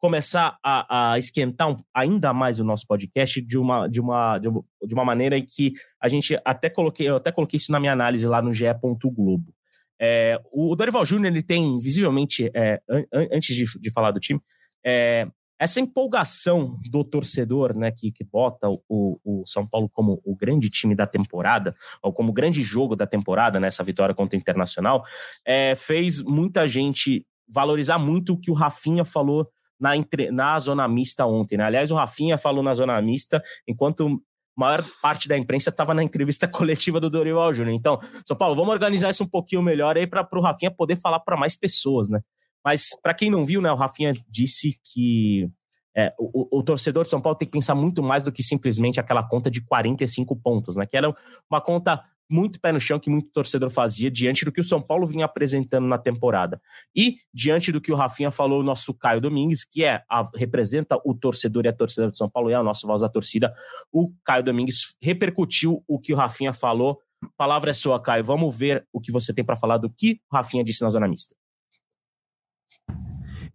[0.00, 4.94] começar a, a esquentar um, ainda mais o nosso podcast de uma, de, uma, de
[4.94, 8.26] uma maneira em que a gente até coloquei, eu até coloquei isso na minha análise
[8.26, 8.64] lá no GE.
[9.04, 9.54] Globo.
[10.00, 14.18] É, o Dorival Júnior ele tem visivelmente, é, an, an, antes de, de, falar do
[14.18, 14.40] time,
[14.84, 20.34] é, essa empolgação do torcedor, né, que, que bota o, o São Paulo como o
[20.34, 24.40] grande time da temporada, ou como o grande jogo da temporada nessa vitória contra o
[24.40, 25.04] Internacional,
[25.44, 29.46] é, fez muita gente valorizar muito o que o Rafinha falou
[29.80, 29.92] na,
[30.30, 31.56] na zona mista ontem.
[31.56, 31.64] Né?
[31.64, 34.20] Aliás, o Rafinha falou na zona mista, enquanto
[34.56, 37.74] maior parte da imprensa estava na entrevista coletiva do Dorival Júnior.
[37.74, 41.20] Então, São Paulo, vamos organizar isso um pouquinho melhor aí para o Rafinha poder falar
[41.20, 42.20] para mais pessoas, né?
[42.62, 45.48] Mas, para quem não viu, né, o Rafinha disse que
[45.96, 49.00] é, o, o, torcedor de São Paulo tem que pensar muito mais do que simplesmente
[49.00, 50.86] aquela conta de 45 pontos, né?
[50.86, 51.12] Que era
[51.50, 54.80] uma conta muito pé no chão que muito torcedor fazia diante do que o São
[54.80, 56.60] Paulo vinha apresentando na temporada.
[56.94, 60.98] E diante do que o Rafinha falou, o nosso Caio Domingues, que é a, representa
[61.04, 63.52] o torcedor e a torcida de São Paulo, é a nossa voz da torcida,
[63.92, 67.00] o Caio Domingues repercutiu o que o Rafinha falou.
[67.36, 68.24] Palavra é sua, Caio.
[68.24, 71.08] Vamos ver o que você tem para falar do que o Rafinha disse na Zona
[71.08, 71.34] Mista.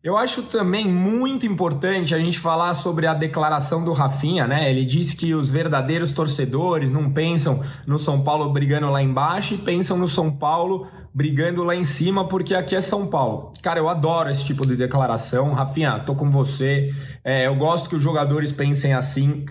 [0.05, 4.69] Eu acho também muito importante a gente falar sobre a declaração do Rafinha, né?
[4.69, 9.57] Ele disse que os verdadeiros torcedores não pensam no São Paulo brigando lá embaixo e
[9.57, 13.51] pensam no São Paulo brigando lá em cima, porque aqui é São Paulo.
[13.63, 15.53] Cara, eu adoro esse tipo de declaração.
[15.53, 16.93] Rafinha, tô com você.
[17.23, 19.43] É, eu gosto que os jogadores pensem assim.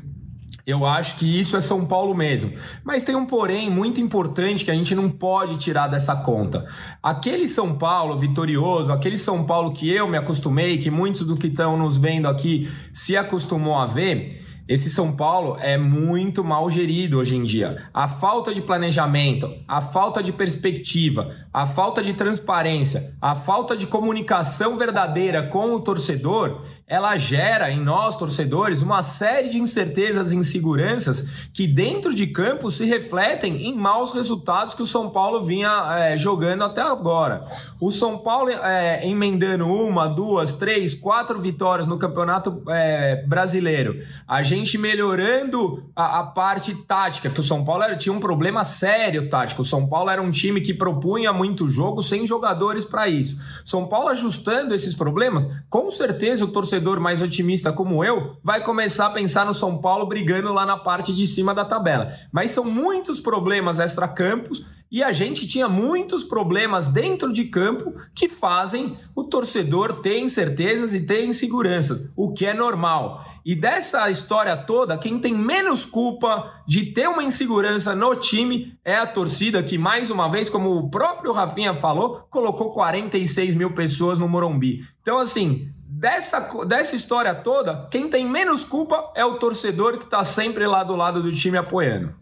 [0.67, 2.53] Eu acho que isso é São Paulo mesmo.
[2.83, 6.67] Mas tem um porém muito importante que a gente não pode tirar dessa conta.
[7.03, 11.49] Aquele São Paulo vitorioso, aquele São Paulo que eu me acostumei, que muitos do que
[11.49, 17.19] estão nos vendo aqui se acostumou a ver, esse São Paulo é muito mal gerido
[17.19, 17.83] hoje em dia.
[17.93, 23.87] A falta de planejamento, a falta de perspectiva, a falta de transparência, a falta de
[23.87, 30.37] comunicação verdadeira com o torcedor ela gera em nós, torcedores, uma série de incertezas e
[30.37, 35.71] inseguranças que dentro de campo se refletem em maus resultados que o São Paulo vinha
[35.97, 37.47] é, jogando até agora.
[37.81, 44.03] O São Paulo é, emendando uma, duas, três, quatro vitórias no Campeonato é, Brasileiro.
[44.29, 48.63] A gente melhorando a, a, parte tática, que o São Paulo era, tinha um problema
[48.63, 49.63] sério tático.
[49.63, 53.41] O São Paulo era um time que propunha muito jogo sem jogadores para isso.
[53.65, 58.63] São Paulo ajustando esses problemas, com certeza o torcedor torcedor mais otimista como eu vai
[58.63, 62.13] começar a pensar no São Paulo brigando lá na parte de cima da tabela.
[62.33, 68.29] Mas são muitos problemas extra-campos e a gente tinha muitos problemas dentro de campo que
[68.29, 73.25] fazem o torcedor ter incertezas e ter inseguranças, o que é normal.
[73.45, 78.97] E dessa história toda, quem tem menos culpa de ter uma insegurança no time é
[78.97, 84.19] a torcida, que mais uma vez, como o próprio Rafinha falou, colocou 46 mil pessoas
[84.19, 84.83] no Morumbi.
[85.03, 85.69] Então, assim,
[86.05, 90.85] dessa, dessa história toda, quem tem menos culpa é o torcedor que está sempre lá
[90.85, 92.15] do lado do time apoiando.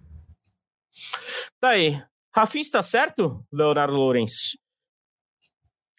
[1.61, 4.57] Daí, tá Rafinha está certo, Leonardo Lourenço?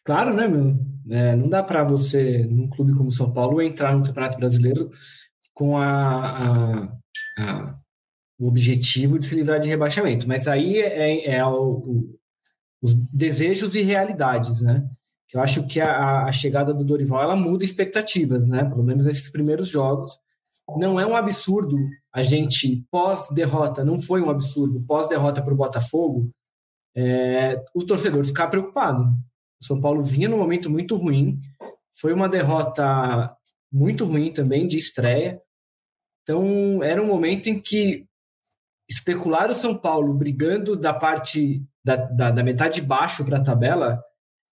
[0.05, 0.77] Claro, né, meu?
[1.09, 4.89] É, não dá para você, num clube como São Paulo, entrar no Campeonato Brasileiro
[5.53, 6.83] com a, a,
[7.37, 7.79] a,
[8.39, 10.25] o objetivo de se livrar de rebaixamento.
[10.25, 12.19] Mas aí é, é o, o,
[12.81, 14.89] os desejos e realidades, né?
[15.33, 18.63] Eu acho que a, a, chegada do Dorival ela muda expectativas, né?
[18.63, 20.19] Pelo menos nesses primeiros jogos.
[20.77, 21.75] Não é um absurdo
[22.13, 26.29] a gente, pós-derrota, não foi um absurdo, pós-derrota para o Botafogo,
[26.95, 29.05] é, os torcedores ficar preocupados.
[29.61, 31.39] O São Paulo vinha num momento muito ruim,
[31.99, 33.35] foi uma derrota
[33.71, 35.41] muito ruim também, de estreia.
[36.21, 38.05] Então, era um momento em que
[38.89, 43.43] especular o São Paulo brigando da parte da, da, da metade de baixo para a
[43.43, 44.01] tabela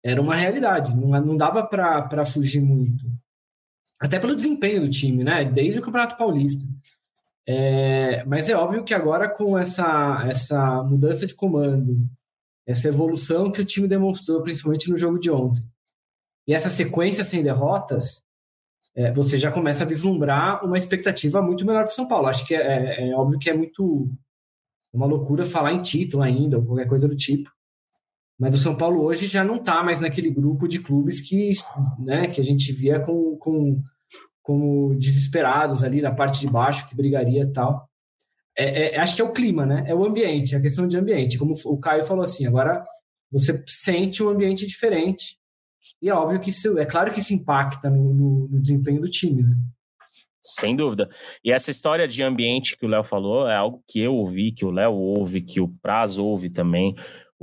[0.04, 3.06] era uma realidade, não, não dava para fugir muito.
[3.98, 5.44] Até pelo desempenho do time, né?
[5.44, 6.66] Desde o Campeonato Paulista.
[7.46, 11.96] É, mas é óbvio que agora, com essa, essa mudança de comando,
[12.66, 15.62] essa evolução que o time demonstrou, principalmente no jogo de ontem,
[16.46, 18.22] e essa sequência sem derrotas,
[18.94, 22.26] é, você já começa a vislumbrar uma expectativa muito melhor para o São Paulo.
[22.26, 24.10] Acho que é, é, é, óbvio que é muito
[24.92, 27.50] uma loucura falar em título ainda, ou qualquer coisa do tipo.
[28.38, 31.52] Mas o São Paulo hoje já não está mais naquele grupo de clubes que,
[32.00, 33.80] né, que a gente via com, com,
[34.42, 37.88] como desesperados ali na parte de baixo, que brigaria e tal.
[38.56, 39.84] É, é, acho que é o clima, né?
[39.86, 41.38] É o ambiente, é a questão de ambiente.
[41.38, 42.82] Como o Caio falou assim, agora
[43.30, 45.36] você sente um ambiente diferente.
[46.00, 49.08] E é óbvio que isso, é claro que isso impacta no, no, no desempenho do
[49.08, 49.56] time, né?
[50.42, 51.08] Sem dúvida.
[51.42, 54.64] E essa história de ambiente que o Léo falou é algo que eu ouvi, que
[54.64, 56.94] o Léo ouve, que o Prazo ouve também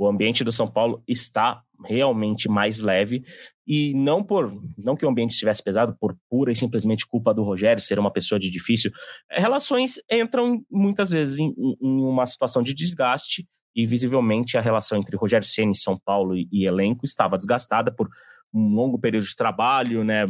[0.02, 3.24] o ambiente do São Paulo está realmente mais leve
[3.66, 7.42] e não por não que o ambiente estivesse pesado por pura e simplesmente culpa do
[7.42, 8.90] Rogério ser uma pessoa de difícil
[9.30, 15.16] relações entram muitas vezes em, em uma situação de desgaste e visivelmente a relação entre
[15.16, 18.08] Rogério Ceni São Paulo e, e, elenco estava desgastada por
[18.54, 20.26] um longo período de trabalho, né?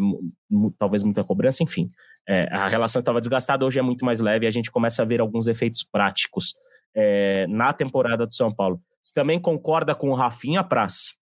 [0.79, 1.91] Talvez muita cobrança, enfim.
[2.29, 5.05] É, a relação estava desgastada, hoje é muito mais leve e a gente começa a
[5.05, 6.55] ver alguns efeitos práticos
[6.95, 8.81] é, na temporada do São Paulo.
[9.03, 11.15] Você também concorda com o Rafinha Praz?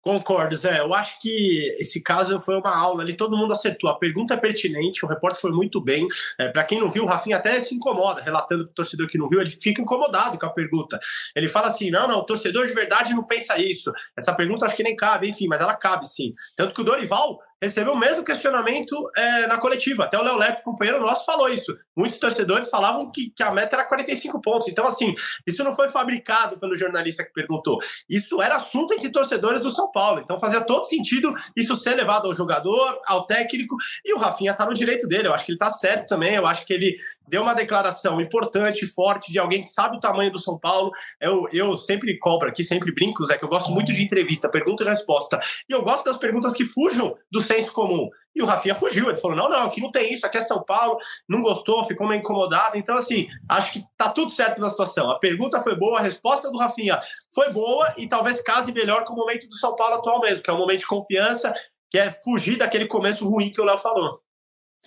[0.00, 0.80] Concordo, Zé.
[0.80, 3.90] Eu acho que esse caso foi uma aula ali, todo mundo acertou.
[3.90, 6.06] A pergunta é pertinente, o repórter foi muito bem.
[6.38, 9.18] É, para quem não viu, o Rafinha até se incomoda, relatando para o torcedor que
[9.18, 10.98] não viu, ele fica incomodado com a pergunta.
[11.36, 13.92] Ele fala assim: não, não, o torcedor de verdade não pensa isso.
[14.16, 16.32] Essa pergunta acho que nem cabe, enfim, mas ela cabe sim.
[16.56, 20.04] Tanto que o Dorival recebeu o mesmo questionamento é, na coletiva.
[20.04, 21.76] Até o Léo companheiro nosso, falou isso.
[21.96, 24.68] Muitos torcedores falavam que, que, a meta era 45 pontos.
[24.68, 25.14] Então, assim,
[25.46, 27.78] isso não foi fabricado pelo jornalista que perguntou.
[28.08, 30.20] Isso era assunto entre torcedores do São Paulo.
[30.20, 33.76] Então, fazia todo sentido isso ser levado ao jogador, ao técnico.
[34.04, 35.28] E o Rafinha tá no direito dele.
[35.28, 36.34] Eu acho que ele tá certo também.
[36.34, 36.94] Eu acho que ele
[37.28, 40.90] deu uma declaração importante, forte, de alguém que sabe o tamanho do São Paulo.
[41.20, 44.84] Eu, eu sempre cobro aqui, sempre brinco, Zé, que eu gosto muito de entrevista, pergunta
[44.84, 45.38] e resposta.
[45.68, 48.08] E eu gosto das perguntas que fujam do senso comum.
[48.34, 50.62] E o Rafinha fugiu, ele falou: não, não, aqui não tem isso, aqui é São
[50.62, 50.96] Paulo,
[51.28, 52.76] não gostou, ficou meio incomodado.
[52.76, 55.10] Então, assim, acho que tá tudo certo na situação.
[55.10, 57.00] A pergunta foi boa, a resposta do Rafinha
[57.34, 60.50] foi boa e talvez case melhor com o momento do São Paulo atual mesmo, que
[60.50, 61.52] é um momento de confiança,
[61.90, 64.20] que é fugir daquele começo ruim que o Léo falou.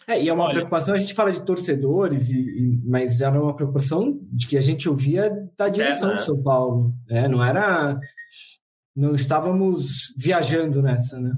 [0.07, 0.55] É, e é uma Olha.
[0.55, 4.61] preocupação, a gente fala de torcedores, e, e, mas era uma preocupação de que a
[4.61, 6.93] gente ouvia da direção é, do São Paulo.
[7.07, 7.27] Né?
[7.27, 7.99] Não era.
[8.95, 11.31] Não estávamos viajando nessa, né?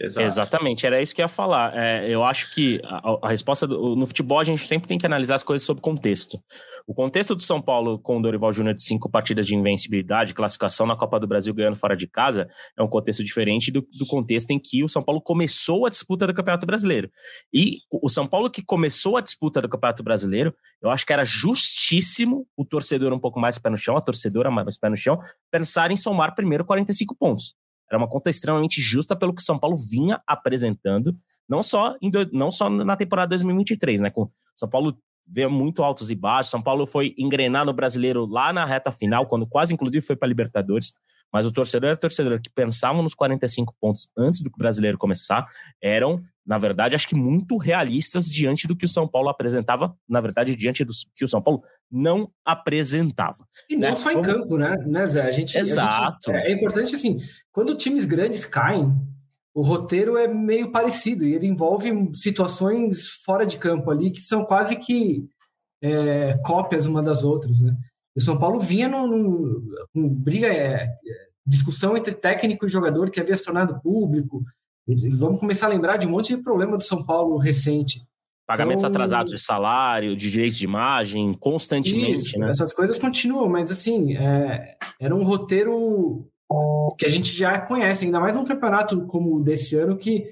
[0.00, 0.26] Exato.
[0.26, 1.76] Exatamente, era isso que eu ia falar.
[1.76, 5.06] É, eu acho que a, a resposta do, no futebol a gente sempre tem que
[5.06, 6.40] analisar as coisas sob contexto.
[6.86, 10.86] O contexto do São Paulo com o Dorival Júnior de cinco partidas de invencibilidade, classificação
[10.86, 14.50] na Copa do Brasil ganhando fora de casa, é um contexto diferente do, do contexto
[14.50, 17.10] em que o São Paulo começou a disputa do Campeonato Brasileiro.
[17.52, 21.24] E o São Paulo que começou a disputa do Campeonato Brasileiro, eu acho que era
[21.24, 25.18] justíssimo o torcedor um pouco mais pé no chão, a torcedora mais pé no chão,
[25.50, 27.54] pensar em somar primeiro 45 pontos.
[27.90, 31.16] Era uma conta extremamente justa pelo que o São Paulo vinha apresentando,
[31.48, 34.10] não só, em, não só na temporada 2023, né?
[34.10, 34.96] Com São Paulo
[35.26, 36.50] vê muito altos e baixos.
[36.50, 40.28] São Paulo foi engrenar no brasileiro lá na reta final, quando quase inclusive foi para
[40.28, 40.92] Libertadores.
[41.32, 45.46] Mas o torcedor e a torcedora que pensavam nos 45 pontos antes do brasileiro começar
[45.82, 50.18] eram, na verdade, acho que muito realistas diante do que o São Paulo apresentava, na
[50.18, 53.46] verdade, diante do que o São Paulo não apresentava.
[53.68, 53.94] E não né?
[53.94, 55.20] só em campo, né, né Zé?
[55.20, 56.30] A gente, Exato.
[56.30, 57.18] A gente, é, é importante, assim,
[57.52, 58.96] quando times grandes caem,
[59.52, 64.42] o roteiro é meio parecido e ele envolve situações fora de campo ali que são
[64.42, 65.28] quase que
[65.82, 67.76] é, cópias uma das outras, né?
[68.16, 70.88] O São Paulo vinha com briga, é,
[71.46, 74.42] discussão entre técnico e jogador que havia se tornado público.
[75.18, 78.02] Vamos começar a lembrar de um monte de problema do São Paulo recente.
[78.46, 82.48] Pagamentos então, atrasados de salário, de direitos de imagem, constantemente, isso, né?
[82.48, 86.26] Essas coisas continuam, mas assim, é, era um roteiro
[86.98, 90.30] que a gente já conhece, ainda mais um campeonato como o desse ano, que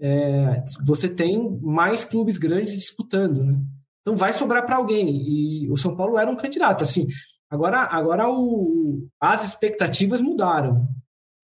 [0.00, 3.60] é, você tem mais clubes grandes disputando, né?
[4.00, 5.08] Então vai sobrar para alguém.
[5.28, 6.82] E o São Paulo era um candidato.
[6.82, 7.06] Assim,
[7.50, 10.88] agora, agora o, as expectativas mudaram.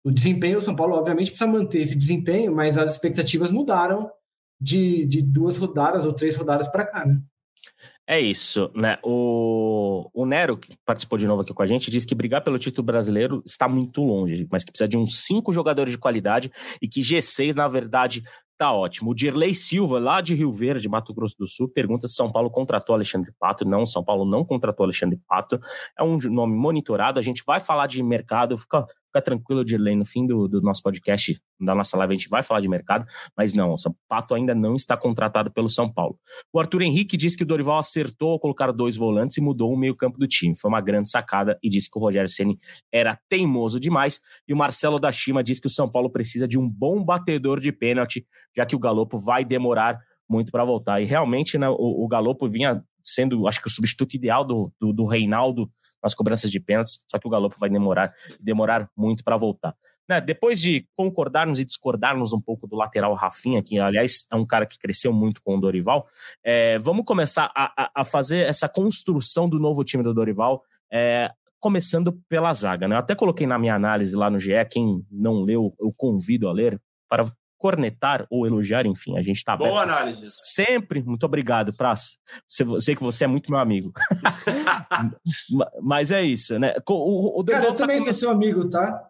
[0.04, 4.12] O desempenho, o São Paulo, obviamente, precisa manter esse desempenho, mas as expectativas mudaram
[4.60, 7.22] de, de duas rodadas ou três rodadas para cá, né?
[8.06, 8.98] É isso, né?
[9.02, 12.60] O, o Nero, que participou de novo aqui com a gente, disse que brigar pelo
[12.60, 16.88] título brasileiro está muito longe, mas que precisa de uns cinco jogadores de qualidade e
[16.88, 18.24] que G6, na verdade,
[18.56, 19.12] Tá ótimo.
[19.12, 22.52] O Dirley Silva, lá de Rio Verde, Mato Grosso do Sul, pergunta se São Paulo
[22.52, 23.66] contratou Alexandre Pato.
[23.66, 25.60] Não, São Paulo não contratou Alexandre Pato.
[25.98, 27.18] É um nome monitorado.
[27.18, 28.58] A gente vai falar de mercado.
[28.58, 29.96] Fica, fica tranquilo, Dirley.
[29.96, 33.06] No fim do, do nosso podcast, da nossa live, a gente vai falar de mercado.
[33.38, 33.76] Mas não, o
[34.08, 36.18] Pato ainda não está contratado pelo São Paulo.
[36.52, 39.78] O Arthur Henrique disse que o Dorival acertou ao colocar dois volantes e mudou o
[39.78, 40.58] meio-campo do time.
[40.60, 42.58] Foi uma grande sacada e disse que o Rogério Ceni
[42.92, 44.20] era teimoso demais.
[44.48, 47.60] E o Marcelo da Chima disse que o São Paulo precisa de um bom batedor
[47.60, 50.00] de pênalti já que o Galopo vai demorar
[50.30, 51.02] muito para voltar.
[51.02, 54.94] E realmente né, o, o Galopo vinha sendo, acho que o substituto ideal do, do,
[54.94, 55.70] do Reinaldo
[56.02, 59.76] nas cobranças de pênaltis, só que o Galopo vai demorar, demorar muito para voltar.
[60.10, 64.46] Né, depois de concordarmos e discordarmos um pouco do lateral Rafinha, que aliás é um
[64.46, 66.06] cara que cresceu muito com o Dorival,
[66.44, 70.62] é, vamos começar a, a, fazer essa construção do novo time do Dorival,
[70.92, 72.86] é, começando pela zaga.
[72.86, 72.96] Né?
[72.96, 76.52] Eu até coloquei na minha análise lá no GE, quem não leu, eu convido a
[76.52, 77.24] ler, para
[77.64, 79.72] cornetar ou elogiar, enfim, a gente está aberto.
[79.72, 80.22] Boa análise.
[80.26, 82.18] Sempre, muito obrigado, Praça.
[82.46, 83.94] Sei que você é muito meu amigo.
[85.82, 86.74] mas é isso, né?
[86.90, 89.02] O, o cara, eu tá também sou seu amigo, tá?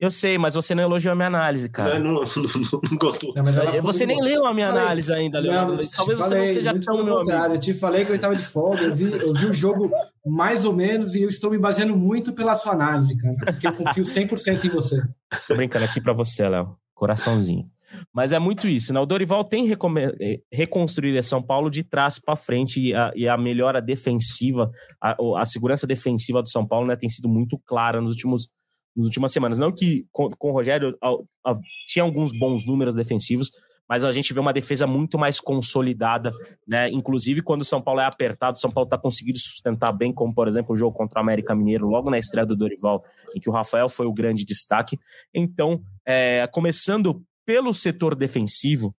[0.00, 1.98] Eu sei, mas você não elogiou a minha análise, cara.
[1.98, 3.34] Não, não, não, não gostou.
[3.34, 4.82] Não, você nem leu a minha falei.
[4.82, 5.86] análise ainda, Leandro.
[5.94, 7.54] Talvez falei, você não seja tão meu amigo.
[7.54, 9.92] Eu te falei que eu estava de folga, eu vi, eu vi o jogo
[10.24, 13.34] mais ou menos e eu estou me baseando muito pela sua análise, cara.
[13.44, 15.02] Porque eu confio 100% em você.
[15.46, 17.66] Tô brincando aqui para você, Léo coraçãozinho.
[18.12, 19.00] Mas é muito isso, né?
[19.00, 23.36] O Dorival tem eh, reconstruído São Paulo de trás para frente e a, e a,
[23.36, 28.12] melhora defensiva, a, a, segurança defensiva do São Paulo né, tem sido muito clara nos
[28.12, 28.48] últimos
[28.96, 29.58] nas últimas semanas.
[29.58, 31.54] Não que com, com o Rogério a,
[31.86, 33.50] tinha alguns bons números defensivos,
[33.88, 36.30] mas a gente vê uma defesa muito mais consolidada,
[36.64, 36.88] né?
[36.90, 40.32] Inclusive, quando o São Paulo é apertado, o São Paulo está conseguindo sustentar bem, como
[40.32, 43.50] por exemplo o jogo contra o América Mineiro, logo na estreia do Dorival, em que
[43.50, 44.96] o Rafael foi o grande destaque.
[45.34, 48.94] Então, é, começando pelo setor defensivo,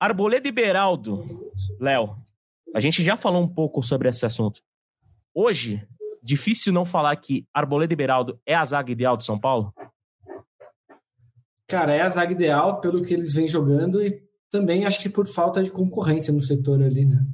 [0.00, 1.24] Arboleda e Beraldo,
[1.78, 2.16] Léo,
[2.74, 4.60] a gente já falou um pouco sobre esse assunto.
[5.32, 5.80] Hoje,
[6.20, 9.72] difícil não falar que Arboleda e Beraldo é a zaga ideal do São Paulo?
[11.68, 15.28] Cara, é a zaga ideal pelo que eles vêm jogando e também acho que por
[15.28, 17.24] falta de concorrência no setor ali, né?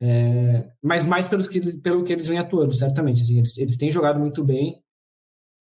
[0.00, 3.22] É, mas mais pelos que, pelo que eles vêm atuando, certamente.
[3.22, 4.80] Assim, eles, eles têm jogado muito bem.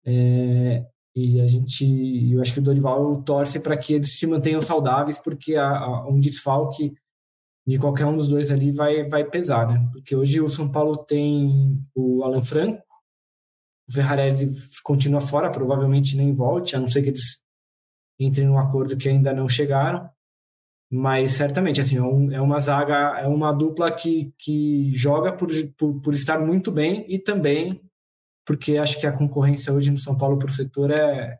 [0.05, 1.85] É, e a gente,
[2.31, 6.19] eu acho que o Dorival torce para que eles se mantenham saudáveis, porque a, um
[6.19, 6.93] desfalque
[7.65, 9.89] de qualquer um dos dois ali vai, vai pesar, né?
[9.91, 12.83] Porque hoje o São Paulo tem o Alan Franco,
[13.87, 17.43] o Ferrarese continua fora, provavelmente nem volte, a não ser que eles
[18.19, 20.09] entrem num acordo que ainda não chegaram.
[20.91, 25.49] Mas certamente, assim, é, um, é uma zaga, é uma dupla que, que joga por,
[25.77, 27.81] por, por estar muito bem e também
[28.49, 31.37] porque acho que a concorrência hoje no São Paulo para o setor é,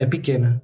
[0.00, 0.62] é pequena.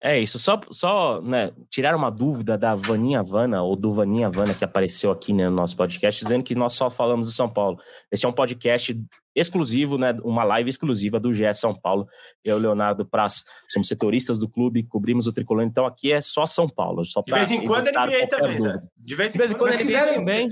[0.00, 4.54] É isso, só, só né, tirar uma dúvida da Vaninha Vana, ou do Vaninha Vana,
[4.54, 7.78] que apareceu aqui né, no nosso podcast, dizendo que nós só falamos do São Paulo.
[8.10, 8.96] Este é um podcast
[9.34, 12.06] exclusivo, né, uma live exclusiva do GE São Paulo.
[12.44, 16.20] Eu e o Leonardo Praz somos setoristas do clube, cobrimos o tricolor, então aqui é
[16.20, 17.04] só São Paulo.
[17.04, 18.82] Só de vez em quando ele NBA também, né?
[18.96, 20.50] De vez em, de vez em quando, quando NBA também.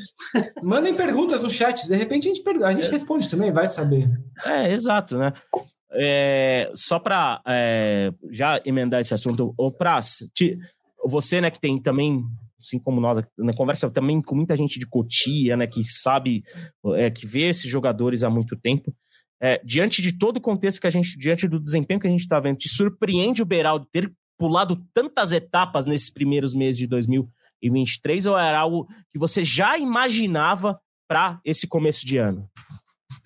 [0.62, 2.90] Mandem perguntas no chat, de repente a gente, a gente é.
[2.90, 4.08] responde também, vai saber.
[4.44, 5.32] É, exato, né?
[5.92, 10.58] É, só para é, já emendar esse assunto, o Praz, te,
[11.04, 12.22] você, né, que tem também,
[12.60, 16.42] assim como nós, né, conversa também com muita gente de Cotia, né, que sabe,
[16.96, 18.94] é, que vê esses jogadores há muito tempo.
[19.40, 22.22] É, diante de todo o contexto que a gente, diante do desempenho que a gente
[22.22, 28.26] está vendo, te surpreende o Beraldo ter pulado tantas etapas nesses primeiros meses de 2023
[28.26, 32.48] ou era algo que você já imaginava para esse começo de ano?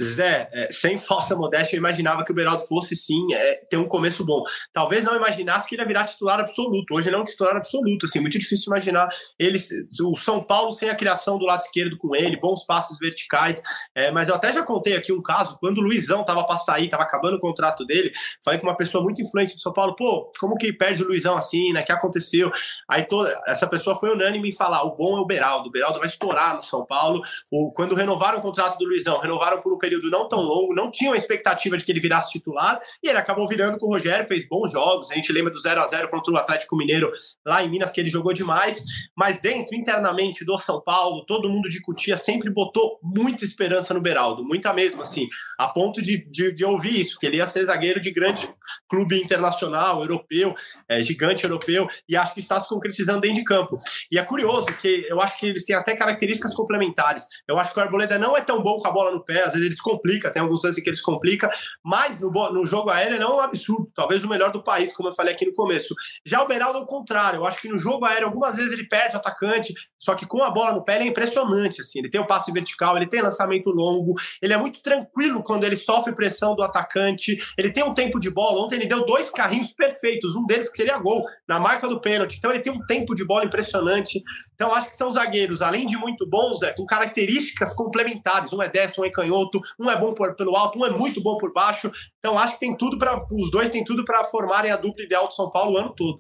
[0.01, 3.87] Zé, é, sem falsa modéstia, eu imaginava que o Beraldo fosse sim é, ter um
[3.87, 4.43] começo bom.
[4.73, 6.95] Talvez não imaginasse que ele ia virar titular absoluto.
[6.95, 9.59] Hoje ele é um titular absoluto, assim, muito difícil imaginar ele,
[10.05, 13.63] o São Paulo sem a criação do lado esquerdo com ele, bons passes verticais.
[13.95, 16.89] É, mas eu até já contei aqui um caso, quando o Luizão tava para sair,
[16.89, 18.11] tava acabando o contrato dele,
[18.45, 21.37] falei com uma pessoa muito influente do São Paulo, pô, como que perde o Luizão
[21.37, 21.83] assim, né?
[21.83, 22.51] Que aconteceu?
[22.89, 25.99] Aí toda, essa pessoa foi unânime em falar: o bom é o Beraldo, o Beraldo
[25.99, 27.21] vai estourar no São Paulo.
[27.51, 31.13] O, quando renovaram o contrato do Luizão, renovaram por período não tão longo, não tinham
[31.13, 34.47] a expectativa de que ele virasse titular, e ele acabou virando com o Rogério, fez
[34.49, 35.11] bons jogos.
[35.11, 37.11] A gente lembra do 0 a 0 contra o Atlético Mineiro
[37.45, 38.85] lá em Minas, que ele jogou demais,
[39.17, 44.01] mas dentro, internamente do São Paulo, todo mundo de Cutia sempre botou muita esperança no
[44.01, 47.65] Beraldo, muita mesmo, assim, a ponto de, de, de ouvir isso, que ele ia ser
[47.65, 48.49] zagueiro de grande
[48.89, 50.55] clube internacional, europeu,
[50.89, 53.81] é, gigante europeu, e acho que está se concretizando dentro de campo.
[54.11, 57.27] E é curioso que eu acho que eles têm até características complementares.
[57.49, 59.55] Eu acho que o Arboleda não é tão bom com a bola no pé, às
[59.55, 61.49] vezes complicam complica, tem alguns lances que eles complicam,
[61.83, 65.09] mas no, no jogo aéreo não é um absurdo, talvez o melhor do país, como
[65.09, 65.95] eu falei aqui no começo.
[66.27, 68.87] Já o Beraldo é o contrário, eu acho que no jogo aéreo algumas vezes ele
[68.87, 72.11] perde o atacante, só que com a bola no pé ele é impressionante, assim, ele
[72.11, 75.77] tem o um passe vertical, ele tem lançamento longo, ele é muito tranquilo quando ele
[75.77, 79.73] sofre pressão do atacante, ele tem um tempo de bola, ontem ele deu dois carrinhos
[79.73, 83.15] perfeitos, um deles que seria gol, na marca do pênalti, então ele tem um tempo
[83.15, 84.23] de bola impressionante,
[84.55, 88.69] então acho que são zagueiros, além de muito bons, é, com características complementares, um é
[88.69, 91.53] destro, um é canhoto, um é bom por, pelo alto, um é muito bom por
[91.53, 91.91] baixo.
[92.19, 95.27] Então acho que tem tudo para os dois têm tudo para formarem a dupla ideal
[95.27, 96.19] do São Paulo o ano todo.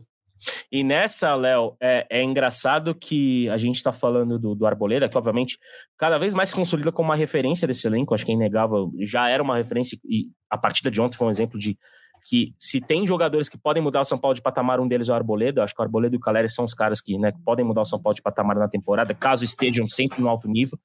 [0.70, 5.16] E nessa, Léo, é, é, engraçado que a gente está falando do, do, Arboleda, que
[5.16, 5.59] obviamente
[5.97, 9.28] cada vez mais se consolida como uma referência desse elenco, acho que é inegável, já
[9.28, 11.78] era uma referência, e a partida de ontem foi um exemplo de
[12.25, 15.12] que se tem jogadores que podem mudar o São Paulo de patamar, um deles é
[15.12, 15.64] o Arboleda.
[15.64, 17.87] Acho que o Arboleda e o Caleri são os caras que né, podem mudar o
[17.87, 20.79] São Paulo de patamar na temporada, caso estejam sempre no alto nível.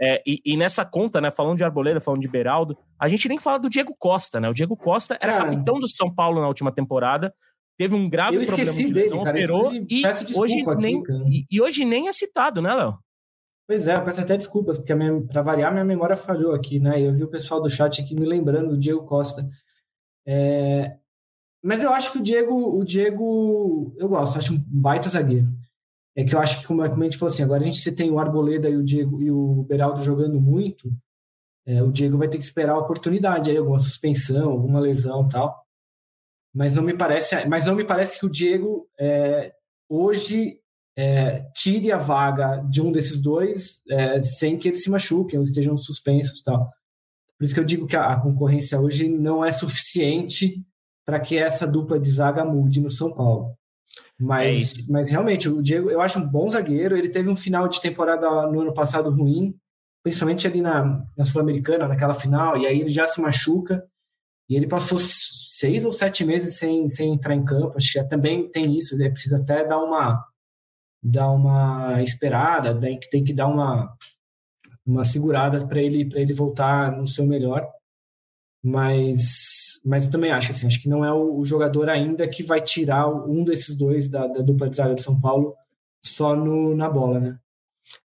[0.00, 3.38] É, e, e, nessa conta, né, falando de Arboleda, falando de Beraldo, a gente nem
[3.38, 4.48] fala do Diego Costa, né?
[4.48, 7.34] O Diego Costa era cara, capitão do São Paulo na última temporada,
[7.76, 10.02] teve um grave problema de lesão, dele, operou e
[10.34, 12.98] hoje, aqui, nem, e, e, hoje nem é citado, né, Léo?
[13.66, 14.94] Pois é, eu peço até desculpas, porque
[15.30, 17.00] para variar, minha memória falhou aqui, né?
[17.00, 19.44] Eu vi o pessoal do chat aqui me lembrando do Diego Costa.
[20.26, 20.98] É,
[21.62, 25.48] mas eu acho que o Diego, o Diego, eu gosto, acho um baita zagueiro.
[26.16, 28.10] É que eu acho que, como, a gente falou assim, agora a gente se tem
[28.10, 30.90] o Arboleda e o Diego e o Beraldo jogando muito,
[31.66, 35.66] é, o Diego vai ter que esperar a oportunidade aí, alguma suspensão, alguma lesão tal.
[36.54, 39.52] mas não me parece, mas não me parece que o Diego é,
[39.88, 40.60] hoje
[40.96, 45.44] é, tire a vaga de um desses dois é, sem que eles se machuquem ou
[45.44, 46.70] estejam suspensos tal.
[47.38, 50.64] Por isso que eu digo que a, concorrência hoje não é suficiente
[51.04, 53.54] para que essa dupla de zaga mude no São Paulo.
[54.18, 56.96] Mas, é mas realmente, o Diego, eu acho um bom zagueiro.
[56.96, 59.54] Ele teve um final de temporada no ano passado ruim,
[60.02, 63.86] principalmente ali na, na Sul-Americana, naquela final, e aí ele já se machuca.
[64.48, 67.76] E ele passou seis ou sete meses sem, sem entrar em campo.
[67.76, 70.24] Acho que também tem isso, ele precisa até dar uma,
[71.02, 73.94] dar uma esperada, tem que, tem que dar uma,
[74.86, 77.68] uma segurada para ele, ele voltar no seu melhor.
[78.62, 82.42] Mas, mas eu também acho assim, acho que não é o, o jogador ainda que
[82.42, 85.54] vai tirar um desses dois da, da dupla de zaga de São Paulo
[86.02, 87.38] só no, na bola, né?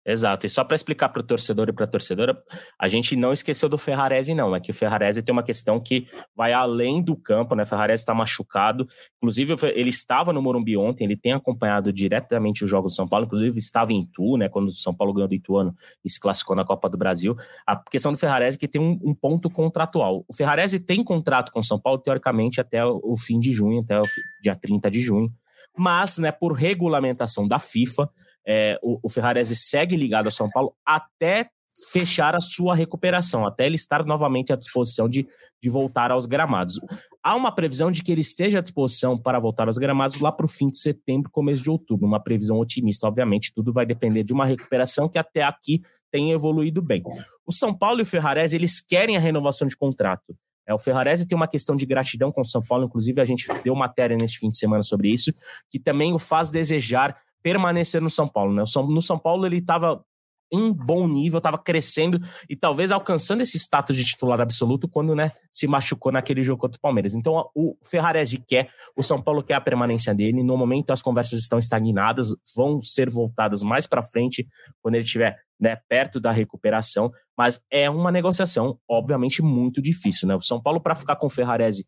[0.06, 0.48] Exato.
[0.48, 2.36] E só para explicar para o torcedor e para a torcedora,
[2.80, 4.56] a gente não esqueceu do Ferrarese, não.
[4.56, 7.64] É que o Ferrarese tem uma questão que vai além do campo, né?
[7.64, 8.88] O Ferrarese está machucado.
[9.18, 13.26] Inclusive, ele estava no Morumbi ontem, ele tem acompanhado diretamente os jogos do São Paulo,
[13.26, 14.50] inclusive estava em Itu, né?
[14.50, 17.36] Quando o São Paulo ganhou do Ituano e se classificou na Copa do Brasil.
[17.68, 20.26] A questão do Ferrarese é que tem um, um ponto contratual.
[20.28, 24.02] O Ferrarese tem contrato com o São Paulo, teoricamente, até o fim de junho, até
[24.02, 24.06] o
[24.42, 25.32] dia 30 de junho.
[25.78, 28.10] Mas, né, por regulamentação da FIFA,
[28.46, 31.50] é, o, o Ferrarese segue ligado ao São Paulo até
[31.90, 35.28] fechar a sua recuperação, até ele estar novamente à disposição de,
[35.62, 36.80] de voltar aos gramados.
[37.24, 40.46] Há uma previsão de que ele esteja à disposição para voltar aos gramados lá para
[40.46, 42.08] o fim de setembro, começo de outubro.
[42.08, 45.82] Uma previsão otimista, obviamente, tudo vai depender de uma recuperação que até aqui
[46.12, 47.02] tem evoluído bem.
[47.46, 50.36] O São Paulo e o Ferrarese, eles querem a renovação de contrato.
[50.72, 53.46] É, o Ferrarese tem uma questão de gratidão com o São Paulo, inclusive a gente
[53.64, 55.34] deu matéria neste fim de semana sobre isso,
[55.70, 58.54] que também o faz desejar permanecer no São Paulo.
[58.54, 58.64] Né?
[58.88, 60.04] No São Paulo ele estava
[60.52, 65.32] em bom nível, estava crescendo e talvez alcançando esse status de titular absoluto quando né,
[65.52, 67.16] se machucou naquele jogo contra o Palmeiras.
[67.16, 70.44] Então o Ferrarese quer, o São Paulo quer a permanência dele.
[70.44, 74.48] No momento as conversas estão estagnadas, vão ser voltadas mais para frente
[74.82, 80.28] quando ele estiver né, perto da recuperação, mas é uma negociação obviamente muito difícil.
[80.28, 80.36] Né?
[80.36, 81.86] O São Paulo para ficar com o Ferrarese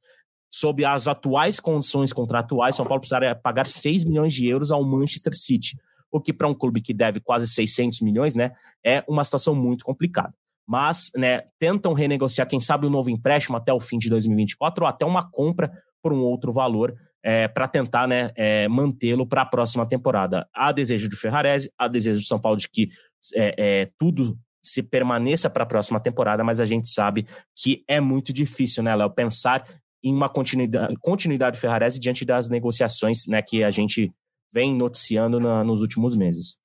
[0.53, 5.33] sob as atuais condições contratuais, São Paulo precisaria pagar 6 milhões de euros ao Manchester
[5.35, 5.75] City,
[6.13, 8.51] o que para um clube que deve quase 600 milhões, né,
[8.85, 10.33] é uma situação muito complicada.
[10.65, 14.87] Mas, né, tentam renegociar, quem sabe, um novo empréstimo até o fim de 2024 ou
[14.87, 16.93] até uma compra por um outro valor
[17.23, 20.47] é, para tentar né, é, mantê-lo para a próxima temporada.
[20.53, 22.87] Há desejo do Ferrarese, há desejo do São Paulo de que
[23.35, 27.99] é, é tudo se permaneça para a próxima temporada, mas a gente sabe que é
[27.99, 29.65] muito difícil, né, Léo, pensar
[30.01, 34.11] em uma continuidade, continuidade Ferrarese diante das negociações né, que a gente
[34.53, 36.57] vem noticiando na, nos últimos meses.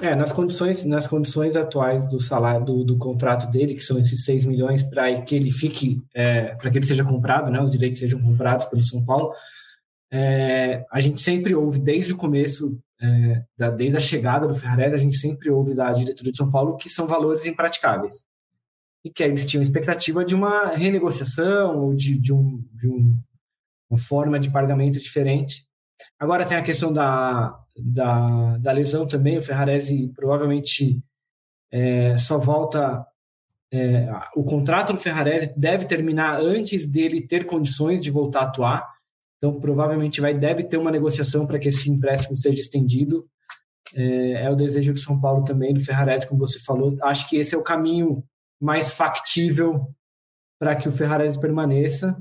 [0.00, 4.24] É, nas condições, nas condições atuais do salário do, do contrato dele, que são esses
[4.24, 8.00] 6 milhões para que ele fique, é, para que ele seja comprado, né, os direitos
[8.00, 9.32] sejam comprados pelo São Paulo,
[10.10, 14.94] é, a gente sempre ouve desde o começo, é, da, desde a chegada do Ferrarese,
[14.94, 18.24] a gente sempre ouve da diretoria de São Paulo que são valores impraticáveis
[19.04, 23.18] e que eles tinham expectativa de uma renegociação ou de, de, um, de um,
[23.90, 25.66] uma forma de pagamento diferente.
[26.18, 31.02] Agora tem a questão da, da, da lesão também, o Ferrarese provavelmente
[31.70, 33.04] é, só volta.
[33.72, 38.86] É, o contrato do Ferrarese deve terminar antes dele ter condições de voltar a atuar,
[39.36, 43.26] então provavelmente vai deve ter uma negociação para que esse empréstimo seja estendido.
[43.94, 46.96] É, é, o desejo do São Paulo também, do Ferrarese, como você falou.
[47.02, 48.22] Acho que esse é o caminho
[48.60, 49.86] mais factível
[50.58, 52.16] para que o Ferrarese permaneça.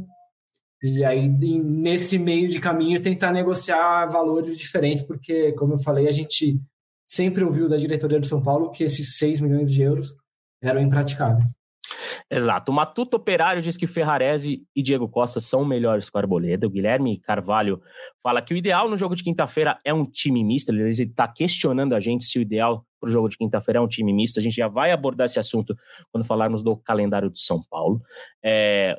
[0.84, 6.12] E aí, nesse meio de caminho, tentar negociar valores diferentes, porque, como eu falei, a
[6.12, 6.60] gente
[7.08, 10.16] sempre ouviu da diretoria do São Paulo que esses 6 milhões de euros
[10.62, 11.50] eram impraticáveis.
[12.30, 12.72] Exato.
[12.72, 16.66] O Matuto Operário diz que Ferrarese e Diego Costa são melhores o Arboleda.
[16.66, 17.82] O Guilherme Carvalho
[18.24, 20.70] fala que o ideal no jogo de quinta-feira é um time misto.
[20.70, 23.88] Ele está questionando a gente se o ideal para o jogo de quinta-feira é um
[23.88, 24.40] time misto.
[24.40, 25.76] A gente já vai abordar esse assunto
[26.12, 28.02] quando falarmos do calendário de São Paulo.
[28.44, 28.98] É,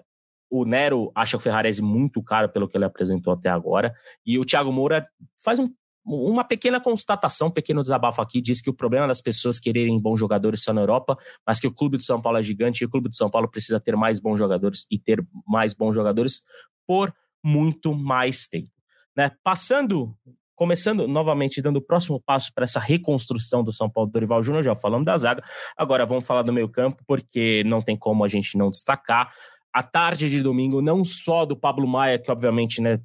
[0.53, 3.95] o Nero acha o Ferrarese muito caro pelo que ele apresentou até agora.
[4.25, 5.09] E o Thiago Moura
[5.43, 5.73] faz um
[6.05, 10.19] uma pequena constatação, um pequeno desabafo aqui, diz que o problema das pessoas quererem bons
[10.19, 12.91] jogadores só na Europa, mas que o clube de São Paulo é gigante e o
[12.91, 16.43] clube de São Paulo precisa ter mais bons jogadores e ter mais bons jogadores
[16.89, 18.73] por muito mais tempo.
[19.17, 19.31] Né?
[19.45, 20.13] Passando,
[20.57, 24.65] começando novamente, dando o próximo passo para essa reconstrução do São Paulo do Dorival Júnior,
[24.65, 25.45] já falando da zaga,
[25.77, 29.33] agora vamos falar do meio campo, porque não tem como a gente não destacar
[29.73, 33.01] a tarde de domingo, não só do Pablo Maia, que obviamente né,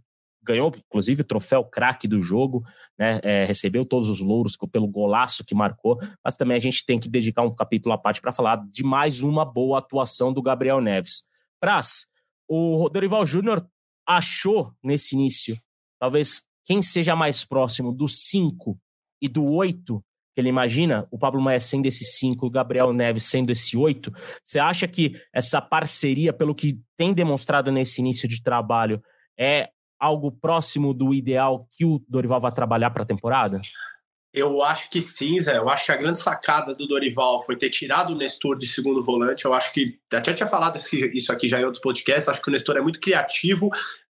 [0.47, 2.63] ganhou, inclusive, o troféu craque do jogo,
[2.97, 3.19] né?
[3.21, 7.09] É, recebeu todos os louros pelo golaço que marcou, mas também a gente tem que
[7.09, 11.23] dedicar um capítulo à parte para falar de mais uma boa atuação do Gabriel Neves.
[11.59, 12.07] Praz,
[12.47, 13.67] o Dorival Júnior
[14.07, 15.59] achou nesse início,
[15.99, 18.79] talvez quem seja mais próximo do 5
[19.21, 20.05] e do 8, que
[20.39, 24.11] ele imagina, o Pablo Maia sendo esse 5, o Gabriel Neves sendo esse 8,
[24.43, 29.01] você acha que essa parceria, pelo que tem demonstrado nesse início de trabalho,
[29.37, 29.69] é
[29.99, 33.59] algo próximo do ideal que o Dorival vai trabalhar para a temporada?
[34.33, 35.57] Eu acho que sim, Zé.
[35.57, 39.01] Eu acho que a grande sacada do Dorival foi ter tirado o Nestor de segundo
[39.01, 39.45] volante.
[39.45, 40.77] Eu acho que até tinha falado
[41.13, 42.27] isso aqui já em outros podcasts.
[42.27, 43.67] Acho que o Nestor é muito criativo,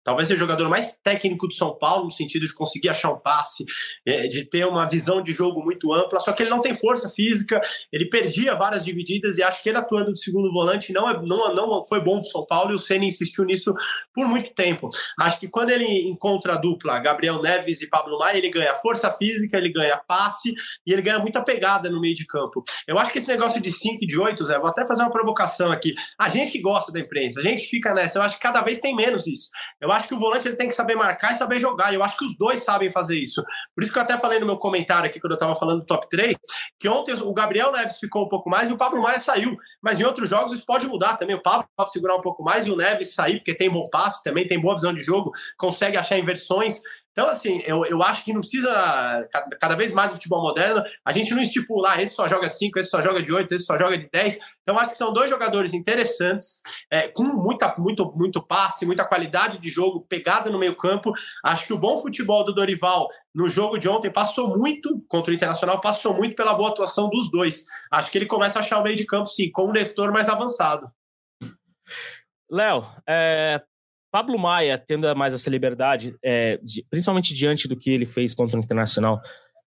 [0.08, 3.18] talvez seja o jogador mais técnico do São Paulo, no sentido de conseguir achar um
[3.18, 3.66] passe,
[4.06, 7.10] é, de ter uma visão de jogo muito ampla, só que ele não tem força
[7.10, 7.60] física,
[7.92, 11.54] ele perdia várias divididas e acho que ele atuando de segundo volante não, é, não,
[11.54, 13.74] não foi bom do São Paulo e o Senna insistiu nisso
[14.14, 14.88] por muito tempo.
[15.20, 19.12] Acho que quando ele encontra a dupla Gabriel Neves e Pablo Maia, ele ganha força
[19.12, 20.54] física, ele ganha passe
[20.86, 22.64] e ele ganha muita pegada no meio de campo.
[22.86, 25.12] Eu acho que esse negócio de 5 e de 8, Zé, vou até fazer uma
[25.12, 25.94] provocação aqui.
[26.18, 28.62] A gente que gosta da imprensa, a gente que fica nessa, eu acho que cada
[28.62, 29.50] vez tem menos isso.
[29.80, 31.92] Eu acho que o volante ele tem que saber marcar e saber jogar.
[31.92, 33.42] Eu acho que os dois sabem fazer isso.
[33.74, 35.86] Por isso que eu até falei no meu comentário aqui, quando eu estava falando do
[35.86, 36.36] top 3,
[36.78, 39.56] que ontem o Gabriel Neves ficou um pouco mais e o Pablo Maia saiu.
[39.82, 41.34] Mas em outros jogos isso pode mudar também.
[41.34, 44.22] O Pablo pode segurar um pouco mais e o Neves sair, porque tem bom passe
[44.22, 46.80] também, tem boa visão de jogo, consegue achar inversões.
[47.18, 49.28] Então, assim, eu, eu acho que não precisa,
[49.60, 52.78] cada vez mais do futebol moderno, a gente não estipular, esse só joga de 5,
[52.78, 54.38] esse só joga de 8, esse só joga de 10.
[54.62, 59.58] Então, acho que são dois jogadores interessantes, é, com muita, muito, muito passe, muita qualidade
[59.58, 61.12] de jogo, pegada no meio campo.
[61.44, 65.34] Acho que o bom futebol do Dorival no jogo de ontem passou muito, contra o
[65.34, 67.64] Internacional, passou muito pela boa atuação dos dois.
[67.90, 70.28] Acho que ele começa a achar o meio de campo, sim, com o Nestor mais
[70.28, 70.88] avançado.
[72.48, 73.60] Léo, é,
[74.18, 78.58] Pablo Maia, tendo mais essa liberdade, é, de, principalmente diante do que ele fez contra
[78.58, 79.20] o Internacional,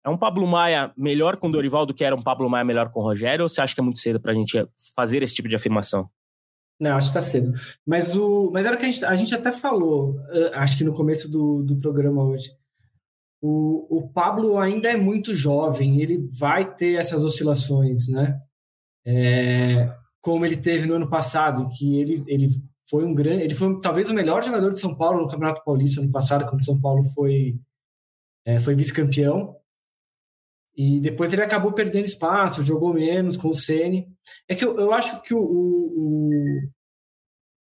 [0.05, 2.91] é um Pablo Maia melhor com o Dorival do que era um Pablo Maia melhor
[2.91, 3.45] com o Rogério?
[3.45, 4.67] Ou você acha que é muito cedo para a gente
[4.97, 6.11] fazer esse tipo de afirmação?
[6.81, 7.53] Não, acho que está cedo.
[7.87, 10.17] Mas, o, mas era que a gente, a gente até falou,
[10.55, 12.51] acho que no começo do, do programa hoje.
[13.41, 18.41] O, o Pablo ainda é muito jovem, ele vai ter essas oscilações, né?
[19.07, 22.49] É, como ele teve no ano passado, que ele, ele
[22.93, 26.03] foi um grande, ele foi talvez o melhor jogador de São Paulo no Campeonato Paulista
[26.03, 27.59] ano passado, quando São Paulo foi
[28.45, 29.57] é, foi vice-campeão.
[30.77, 34.07] E depois ele acabou perdendo espaço, jogou menos com o Ceni.
[34.47, 36.61] É que eu, eu acho que o, o,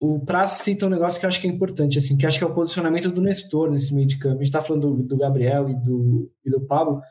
[0.01, 2.37] o, o Praz cita um negócio que eu acho que é importante, assim, que acho
[2.37, 4.35] que é o posicionamento do Nestor nesse meio de campo.
[4.35, 7.01] A gente está falando do, do, Gabriel e do, e do Pablo,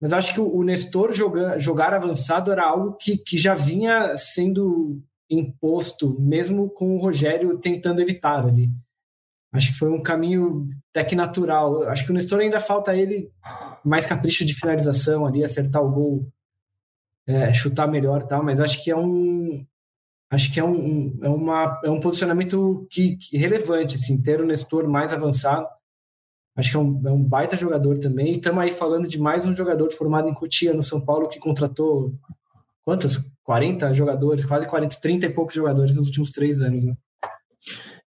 [0.00, 4.16] mas acho que o, o Nestor jogar, jogar avançado era algo que, que já vinha
[4.16, 8.70] sendo imposto, mesmo com o Rogério tentando evitar ali.
[9.52, 11.84] Acho que foi um caminho até que natural.
[11.88, 13.30] Acho que o Nestor ainda falta ele
[13.84, 16.32] mais capricho de finalização ali, acertar o gol,
[17.26, 19.64] é, chutar melhor tal, mas acho que é um
[20.30, 24.46] acho que é um, é uma, é um posicionamento que, que relevante, assim, ter o
[24.46, 25.66] Nestor mais avançado.
[26.56, 28.32] Acho que é um, é um baita jogador também.
[28.32, 32.14] Estamos aí falando de mais um jogador formado em Cotia, no São Paulo, que contratou
[32.86, 33.18] quantos?
[33.42, 36.94] 40 jogadores, quase 40, 30 e poucos jogadores nos últimos três anos, né?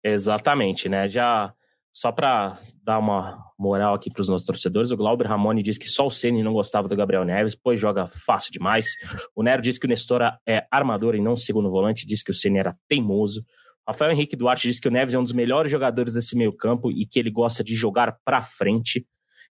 [0.02, 1.08] Exatamente, né?
[1.08, 1.54] Já
[1.94, 5.88] só para dar uma moral aqui para os nossos torcedores, o Glauber Ramone diz que
[5.88, 8.94] só o Ceni não gostava do Gabriel Neves, pois joga fácil demais.
[9.36, 12.34] O Nero diz que o Nestor é armador e não segundo volante, diz que o
[12.34, 13.44] Ceni era teimoso.
[13.86, 16.90] Rafael Henrique Duarte diz que o Neves é um dos melhores jogadores desse meio campo
[16.90, 19.06] e que ele gosta de jogar para frente.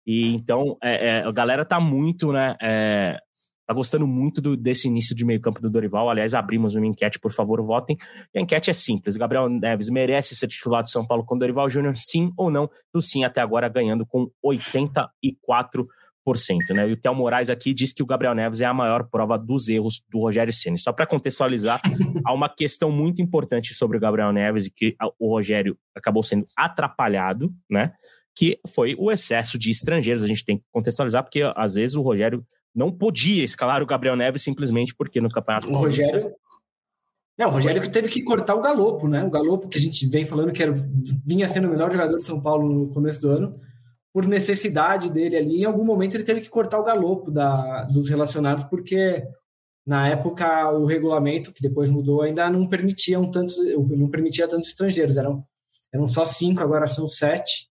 [0.06, 3.18] E então é, é, a galera tá muito, né, é,
[3.68, 6.08] Tá gostando muito do, desse início de meio-campo do Dorival.
[6.08, 7.98] Aliás, abrimos uma enquete, por favor, votem.
[8.34, 11.68] E a enquete é simples: Gabriel Neves merece ser titular do São Paulo com Dorival
[11.68, 12.70] Júnior, sim ou não?
[12.94, 15.86] O sim até agora ganhando com 84%.
[16.70, 16.88] Né?
[16.88, 19.68] E o Theo Moraes aqui diz que o Gabriel Neves é a maior prova dos
[19.68, 20.78] erros do Rogério Ceni.
[20.78, 21.78] Só para contextualizar,
[22.24, 26.46] há uma questão muito importante sobre o Gabriel Neves e que o Rogério acabou sendo
[26.56, 27.92] atrapalhado, né?
[28.34, 30.22] Que foi o excesso de estrangeiros.
[30.22, 32.42] A gente tem que contextualizar, porque às vezes o Rogério
[32.78, 36.32] não podia escalar o Gabriel Neves simplesmente porque no Campeonato o Rogério
[37.36, 39.24] Não, o Rogério que teve que cortar o Galopo, né?
[39.24, 40.72] O Galopo que a gente vem falando que era,
[41.26, 43.50] vinha sendo o melhor jogador de São Paulo no começo do ano,
[44.12, 48.08] por necessidade dele ali, em algum momento ele teve que cortar o Galopo da, dos
[48.08, 49.24] relacionados, porque
[49.84, 53.56] na época o regulamento, que depois mudou, ainda não permitia um tantos,
[53.90, 55.44] não permitia tantos estrangeiros, eram,
[55.92, 57.68] eram só cinco, agora são sete.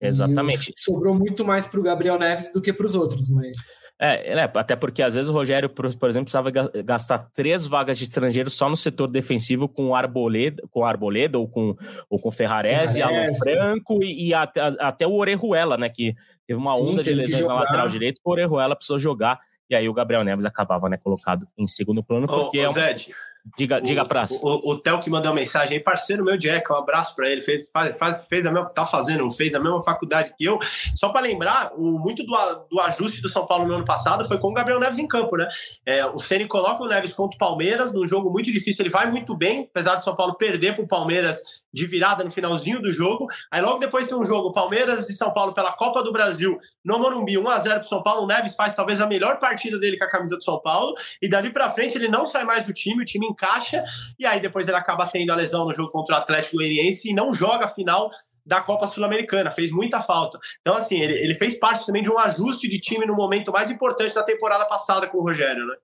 [0.00, 0.72] Exatamente.
[0.76, 3.54] sobrou muito mais para o Gabriel Neves do que para os outros, mas
[4.02, 6.50] é, é, até porque às vezes o Rogério, por, por, exemplo, precisava
[6.82, 11.38] gastar três vagas de estrangeiro só no setor defensivo com o Arboleda, com o Arboleda
[11.38, 11.76] ou com,
[12.08, 15.90] ou com Ferrarese, Alan Franco e, e até, até, o Orejuela, né?
[15.90, 16.14] Que
[16.46, 19.38] teve uma Sim, onda de lesões na lateral direita, o Orejuela precisou jogar.
[19.68, 22.68] E aí o Gabriel Neves acabava, né, colocado em segundo plano, porque ô, ô, é
[22.70, 22.72] um...
[22.72, 23.12] Zed,
[23.56, 24.32] Diga, o, diga Praz.
[24.42, 27.40] O, o, Theo que mandou uma mensagem aí, parceiro meu Jack, um abraço para ele.
[27.40, 30.58] Fez, faz, faz, fez a mesma, tá fazendo, fez a mesma faculdade que eu.
[30.94, 32.32] Só para lembrar, o, muito do,
[32.70, 35.36] do ajuste do São Paulo no ano passado foi com o Gabriel Neves em campo,
[35.36, 35.48] né?
[35.86, 38.82] É, o Ceni coloca o Neves contra o Palmeiras num jogo muito difícil.
[38.82, 42.30] Ele vai muito bem, apesar do São Paulo perder para o Palmeiras de virada no
[42.30, 43.26] finalzinho do jogo.
[43.50, 46.98] Aí logo depois tem um jogo, Palmeiras e São Paulo pela Copa do Brasil no
[46.98, 48.24] Morumbi, 1 a 0 para São Paulo.
[48.24, 51.28] O Neves faz talvez a melhor partida dele com a camisa do São Paulo e
[51.28, 53.84] dali para frente ele não sai mais do time, o time encaixa
[54.18, 57.14] e aí depois ele acaba tendo a lesão no jogo contra o Atlético Goianiense e
[57.14, 58.10] não joga a final
[58.44, 60.38] da Copa Sul-Americana, fez muita falta.
[60.60, 63.70] Então, assim, ele, ele fez parte também de um ajuste de time no momento mais
[63.70, 65.76] importante da temporada passada com o Rogério, né?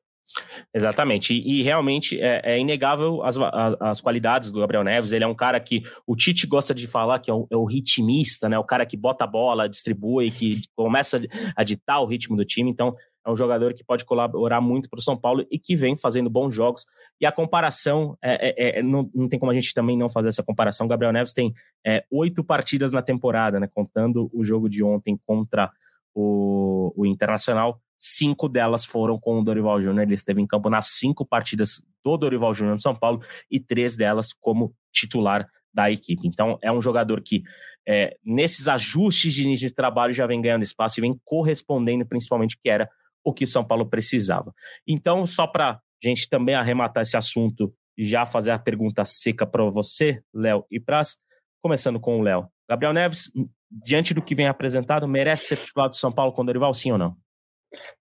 [0.75, 3.37] Exatamente, e, e realmente é, é, inegável as,
[3.81, 5.13] as qualidades do Gabriel Neves.
[5.13, 7.65] Ele é um cara que o Tite gosta de falar que é o, é o,
[7.65, 8.59] ritmista, né?
[8.59, 11.21] O cara que bota a bola, distribui, que começa
[11.55, 12.71] a ditar o ritmo do time.
[12.71, 12.95] Então,
[13.27, 16.31] é um jogador que pode colaborar muito para o São Paulo e que vem fazendo
[16.31, 16.87] bons jogos.
[17.21, 20.29] E a comparação, é, é, é, não, não tem como a gente também não fazer
[20.29, 20.87] essa comparação.
[20.87, 21.53] Gabriel Neves tem
[21.85, 23.67] é, oito partidas na temporada, né?
[23.67, 25.71] Contando o jogo de ontem contra
[26.15, 27.81] o, o Internacional.
[27.99, 30.05] Cinco delas foram com o Dorival Júnior.
[30.05, 33.21] Ele esteve em campo nas cinco partidas do Dorival Júnior no São Paulo
[33.51, 36.27] e três delas como titular da equipe.
[36.29, 37.43] Então, é um jogador que,
[37.87, 42.57] é, nesses ajustes de início de trabalho, já vem ganhando espaço e vem correspondendo, principalmente,
[42.57, 42.89] que era
[43.27, 44.55] o que o São Paulo precisava.
[44.87, 49.45] Então, só para a gente também arrematar esse assunto e já fazer a pergunta seca
[49.45, 51.17] para você, Léo e Praz,
[51.61, 52.49] começando com o Léo.
[52.71, 53.33] Gabriel Neves,
[53.69, 56.93] diante do que vem apresentado, merece ser titular do São Paulo com o Dorival, sim
[56.93, 57.17] ou não?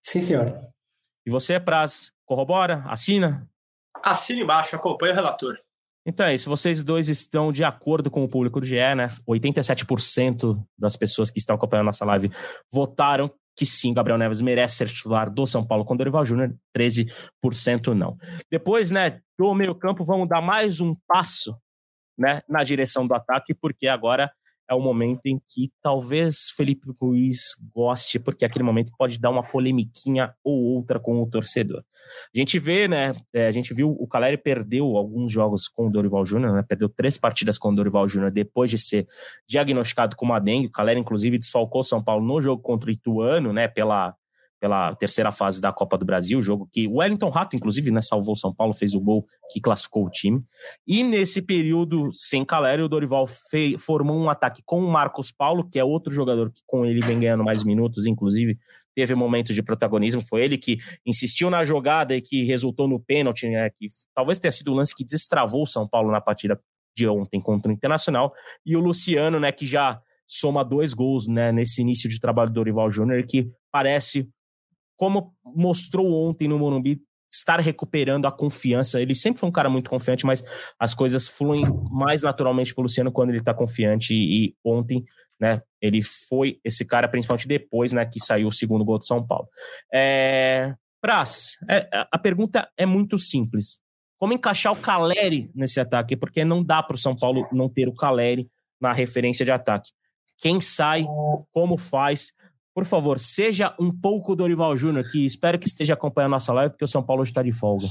[0.00, 0.54] Sim, senhor.
[1.26, 2.84] E você, Praz, corrobora?
[2.86, 3.50] Assina?
[4.04, 5.56] Assina embaixo, acompanha o relator.
[6.06, 9.08] Então é isso, vocês dois estão de acordo com o público do GE, né?
[9.28, 12.30] 87% das pessoas que estão acompanhando nossa live
[12.72, 17.94] votaram que sim, Gabriel Neves merece ser titular do São Paulo com Dorival Júnior, 13%
[17.94, 18.16] não.
[18.50, 21.56] Depois, né, do meio-campo, vamos dar mais um passo,
[22.18, 24.30] né, na direção do ataque, porque agora
[24.68, 29.42] é o momento em que talvez Felipe Luiz goste, porque aquele momento pode dar uma
[29.42, 31.84] polemiquinha ou outra com o torcedor.
[32.34, 33.14] A gente vê, né?
[33.32, 36.64] É, a gente viu o Caleri perdeu alguns jogos com o Dorival Júnior, né?
[36.66, 39.06] Perdeu três partidas com o Dorival Júnior depois de ser
[39.48, 40.66] diagnosticado com uma dengue.
[40.66, 43.68] O Caleri, inclusive, desfalcou São Paulo no jogo contra o Ituano, né?
[43.68, 44.14] Pela
[44.60, 48.34] pela terceira fase da Copa do Brasil, jogo que o Wellington Rato, inclusive, né, salvou
[48.34, 50.42] São Paulo, fez o gol que classificou o time.
[50.86, 55.68] E nesse período sem Caleri, o Dorival fei, formou um ataque com o Marcos Paulo,
[55.68, 58.58] que é outro jogador que com ele vem ganhando mais minutos, inclusive
[58.94, 60.22] teve momentos de protagonismo.
[60.26, 64.52] Foi ele que insistiu na jogada e que resultou no pênalti, né, que talvez tenha
[64.52, 66.58] sido o lance que destravou o São Paulo na partida
[66.96, 68.32] de ontem contra o Internacional.
[68.64, 72.54] E o Luciano, né, que já soma dois gols né, nesse início de trabalho do
[72.54, 74.28] Dorival Júnior, que parece
[74.96, 79.00] como mostrou ontem no Morumbi, estar recuperando a confiança.
[79.00, 80.42] Ele sempre foi um cara muito confiante, mas
[80.78, 84.14] as coisas fluem mais naturalmente para o Luciano quando ele está confiante.
[84.14, 85.04] E, e, ontem,
[85.40, 89.24] né, ele foi esse cara, principalmente depois, né, que saiu o segundo gol de São
[89.24, 89.48] Paulo.
[89.92, 90.74] É...
[90.98, 93.78] Praz, é, a pergunta é muito simples.
[94.18, 96.16] Como encaixar o Caleri nesse ataque?
[96.16, 99.90] Porque não dá para o São Paulo não ter o Caleri na referência de ataque.
[100.38, 101.06] Quem sai,
[101.52, 102.32] como faz,
[102.76, 106.72] por favor, seja um pouco Dorival Júnior, que espero que esteja acompanhando a nossa live,
[106.72, 107.86] porque o São Paulo está de folga.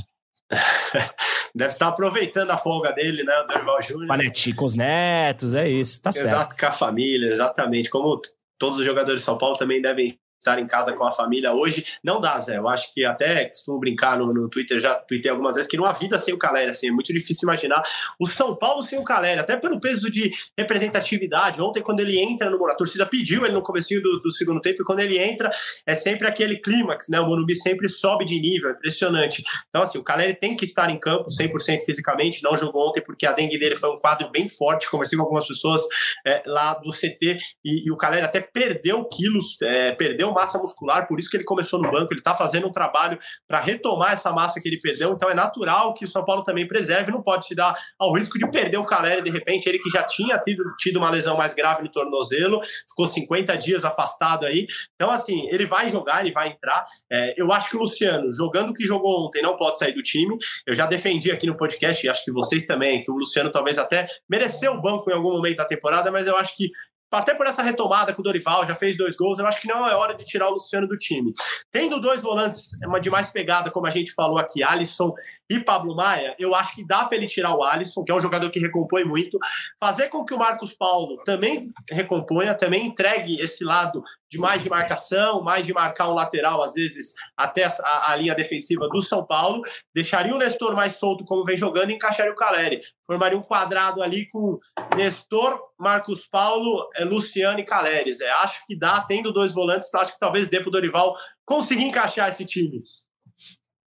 [1.55, 4.07] Deve estar aproveitando a folga dele, né, Dorival Júnior.
[4.07, 6.35] Panete com os netos, é isso, tá Exato, certo.
[6.35, 7.89] Exato, com a família, exatamente.
[7.89, 8.21] Como
[8.59, 10.15] todos os jogadores de São Paulo também devem
[10.45, 11.85] estar em casa com a família hoje.
[12.03, 12.57] Não dá, Zé.
[12.57, 15.85] Eu acho que até costumo brincar no, no Twitter, já tuitei algumas vezes, que não
[15.85, 17.81] há vida sem o Caleri, assim, é muito difícil imaginar
[18.19, 21.61] o São Paulo sem o Caleri, até pelo peso de representatividade.
[21.61, 24.81] Ontem, quando ele entra no a torcida pediu ele no começo do, do, segundo tempo,
[24.81, 25.51] e quando ele entra,
[25.85, 27.19] é sempre aquele clímax, né?
[27.19, 29.43] O Morumbi sempre sobe de nível, é impressionante.
[29.69, 33.25] Então, assim, o Caleri tem que estar em campo 100% fisicamente, não jogou ontem porque
[33.25, 35.81] a dengue dele foi um quadro bem forte, conversei com algumas pessoas
[36.25, 41.07] é, lá do CT, e, e, o Caleri até perdeu quilos, é, perdeu massa muscular,
[41.07, 43.17] por isso que ele começou no banco, ele está fazendo um trabalho
[43.47, 46.67] para retomar essa massa que ele perdeu, então é natural que o São Paulo também
[46.67, 49.89] preserve, não pode se dar ao risco de perder o Caleri de repente, ele que
[49.89, 54.67] já tinha tido, tido uma lesão mais grave no tornozelo, ficou 50 dias afastado aí,
[54.93, 58.69] então assim, ele vai jogar, ele vai entrar, é, eu acho que o Luciano, jogando
[58.69, 62.05] o que jogou ontem, não pode sair do time, eu já defendi aqui no podcast,
[62.05, 65.31] e acho que vocês também, que o Luciano talvez até mereceu o banco em algum
[65.31, 66.69] momento da temporada, mas eu acho que
[67.11, 69.87] até por essa retomada com o Dorival, já fez dois gols, eu acho que não
[69.87, 71.33] é hora de tirar o Luciano do time.
[71.71, 75.13] Tendo dois volantes uma de mais pegada, como a gente falou aqui, Alisson
[75.49, 78.21] e Pablo Maia, eu acho que dá para ele tirar o Alisson, que é um
[78.21, 79.37] jogador que recompõe muito,
[79.79, 84.01] fazer com que o Marcos Paulo também recomponha, também entregue esse lado
[84.35, 88.35] de mais de marcação, mais de marcar um lateral, às vezes até a, a linha
[88.35, 89.61] defensiva do São Paulo,
[89.93, 92.79] deixaria o Nestor mais solto como vem jogando e encaixaria o Caleri.
[93.05, 94.59] Formaria um quadrado ali com
[94.95, 98.19] Nestor, Marcos Paulo, é, Luciano e Caleres.
[98.19, 101.13] É, acho que dá, tendo dois volantes, acho que talvez dê para o Dorival
[101.45, 102.81] conseguir encaixar esse time.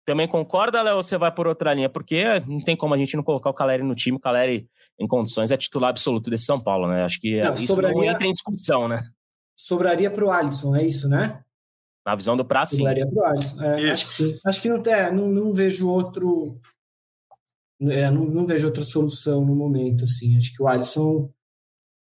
[0.06, 1.88] Também concorda, Léo, ou você vai por outra linha?
[1.88, 4.18] Porque não tem como a gente não colocar o Caleri no time.
[4.18, 4.68] O Caleri,
[5.00, 7.06] em condições, é titular absoluto desse São Paulo, né?
[7.06, 9.02] Acho que não, isso sobraria, não entra em discussão, né?
[9.56, 11.44] Sobraria para o Alisson, é isso, né?
[12.06, 12.78] Na visão do prazo, sim.
[12.78, 13.62] Sobraria para o Alisson.
[13.62, 14.40] É, acho que sim.
[14.46, 16.60] Acho que não, tem, não, não vejo outro...
[17.82, 20.38] É, não, não vejo outra solução no momento, assim.
[20.38, 21.30] Acho que o Alisson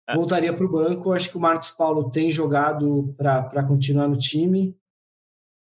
[0.08, 0.14] é.
[0.14, 1.12] voltaria para o banco.
[1.12, 4.76] Acho que o Marcos Paulo tem jogado para continuar no time.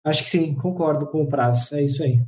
[0.05, 1.75] Acho que sim, concordo com o prazo.
[1.75, 2.21] É isso aí.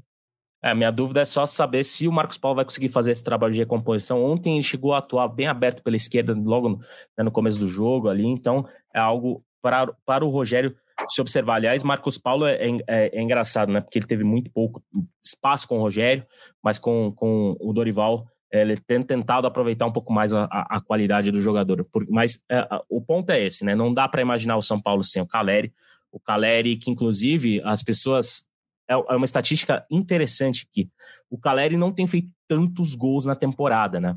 [0.62, 3.54] É, minha dúvida é só saber se o Marcos Paulo vai conseguir fazer esse trabalho
[3.54, 4.22] de recomposição.
[4.22, 6.78] Ontem ele chegou a atuar bem aberto pela esquerda, logo no,
[7.18, 10.76] né, no começo do jogo ali, então é algo para, para o Rogério
[11.08, 11.56] se observar.
[11.56, 13.82] Aliás, Marcos Paulo é, é, é, engraçado, né?
[13.82, 14.84] Porque ele teve muito pouco
[15.22, 16.26] espaço com o Rogério,
[16.64, 20.78] mas com, com o Dorival é, ele tem tentado aproveitar um pouco mais a, a,
[20.78, 21.86] a qualidade do jogador.
[21.86, 23.76] Por, mas é, o ponto é esse, né?
[23.76, 25.74] Não dá para imaginar o São Paulo sem o Caleri.
[26.12, 28.48] O Caleri, que inclusive as pessoas.
[28.90, 30.90] É, é uma estatística interessante aqui.
[31.30, 34.16] O Caleri não tem feito tantos gols na temporada, né?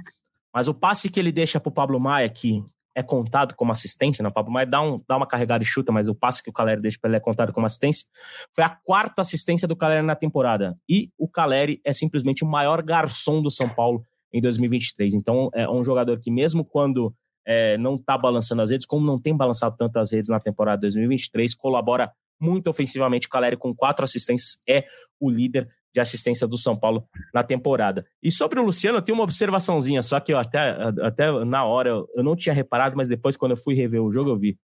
[0.53, 2.65] Mas o passe que ele deixa para o Pablo Maia, que
[2.95, 4.29] é contado como assistência, né?
[4.29, 6.53] O Pablo Maia dá, um, dá uma carregada e chuta, mas o passe que o
[6.53, 8.07] Caleri deixa para ele é contado como assistência.
[8.55, 10.77] Foi a quarta assistência do Caleri na temporada.
[10.89, 15.15] E o Caleri é simplesmente o maior garçom do São Paulo em 2023.
[15.15, 17.15] Então, é um jogador que, mesmo quando
[17.47, 20.81] é, não está balançando as redes, como não tem balançado tanto as redes na temporada
[20.83, 23.27] 2023, colabora muito ofensivamente.
[23.27, 24.85] O Caleri, com quatro assistências, é
[25.21, 28.05] o líder de assistência do São Paulo na temporada.
[28.23, 31.91] E sobre o Luciano, eu tenho uma observaçãozinha, só que eu até, até na hora
[31.91, 34.59] eu não tinha reparado, mas depois, quando eu fui rever o jogo, eu vi.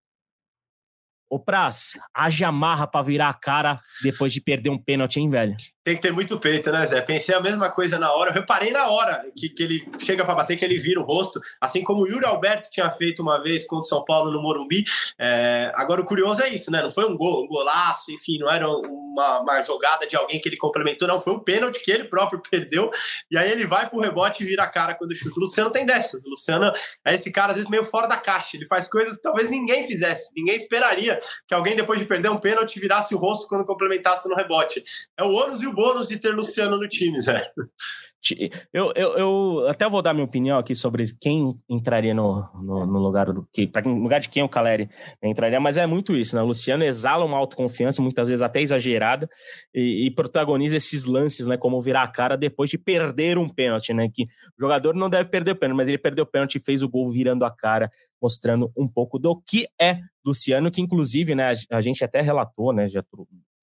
[1.31, 5.55] Ô Praz, haja marra pra virar a cara depois de perder um pênalti, hein, velho?
[5.89, 7.01] Tem que ter muito peito, né, Zé?
[7.01, 8.29] Pensei a mesma coisa na hora.
[8.29, 11.41] Eu reparei na hora que, que ele chega para bater, que ele vira o rosto,
[11.59, 14.85] assim como o Yuri Alberto tinha feito uma vez contra o São Paulo no Morumbi.
[15.19, 15.73] É...
[15.75, 16.83] Agora, o curioso é isso, né?
[16.83, 20.47] Não foi um gol, um golaço, enfim, não era uma, uma jogada de alguém que
[20.47, 21.19] ele complementou, não.
[21.19, 22.91] Foi um pênalti que ele próprio perdeu.
[23.31, 25.41] E aí ele vai pro rebote e vira a cara quando chuta.
[25.41, 26.23] O Luciano tem dessas.
[26.27, 26.71] O Luciano
[27.03, 28.59] é esse cara, às vezes, meio fora da caixa.
[28.59, 30.35] Ele faz coisas que talvez ninguém fizesse.
[30.37, 34.35] Ninguém esperaria que alguém, depois de perder um pênalti, virasse o rosto quando complementasse no
[34.35, 34.85] rebote.
[35.17, 37.41] É o ônus e o bônus de ter Luciano no time, Zé.
[38.73, 42.99] Eu, eu, eu até vou dar minha opinião aqui sobre quem entraria no, no, no
[42.99, 44.91] lugar do que para lugar de quem o Caleri
[45.23, 46.43] entraria, mas é muito isso, né?
[46.43, 49.31] O Luciano exala uma autoconfiança, muitas vezes até exagerada,
[49.73, 51.57] e, e, protagoniza esses lances, né?
[51.57, 54.11] Como virar a cara depois de perder um pênalti, né?
[54.13, 56.83] Que o jogador não deve perder o pênalti, mas ele perdeu o pênalti e fez
[56.83, 57.89] o gol virando a cara,
[58.21, 61.55] mostrando um pouco do que é Luciano, que inclusive, né?
[61.71, 62.89] A, gente até relatou, né?
[62.89, 63.03] Já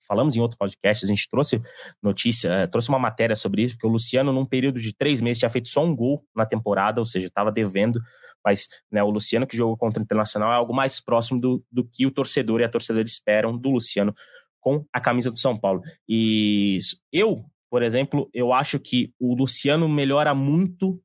[0.07, 1.61] falamos em outro podcast, a gente trouxe
[2.01, 5.39] notícia, eh, trouxe uma matéria sobre isso, porque o Luciano, num período de três meses,
[5.39, 8.01] tinha feito só um gol na temporada, ou seja, estava devendo,
[8.43, 11.83] mas né, o Luciano que jogou contra o Internacional é algo mais próximo do, do
[11.83, 14.13] que o torcedor e a torcedora esperam do Luciano
[14.59, 15.81] com a camisa do São Paulo.
[16.09, 16.79] E
[17.11, 20.99] eu, por exemplo, eu acho que o Luciano melhora muito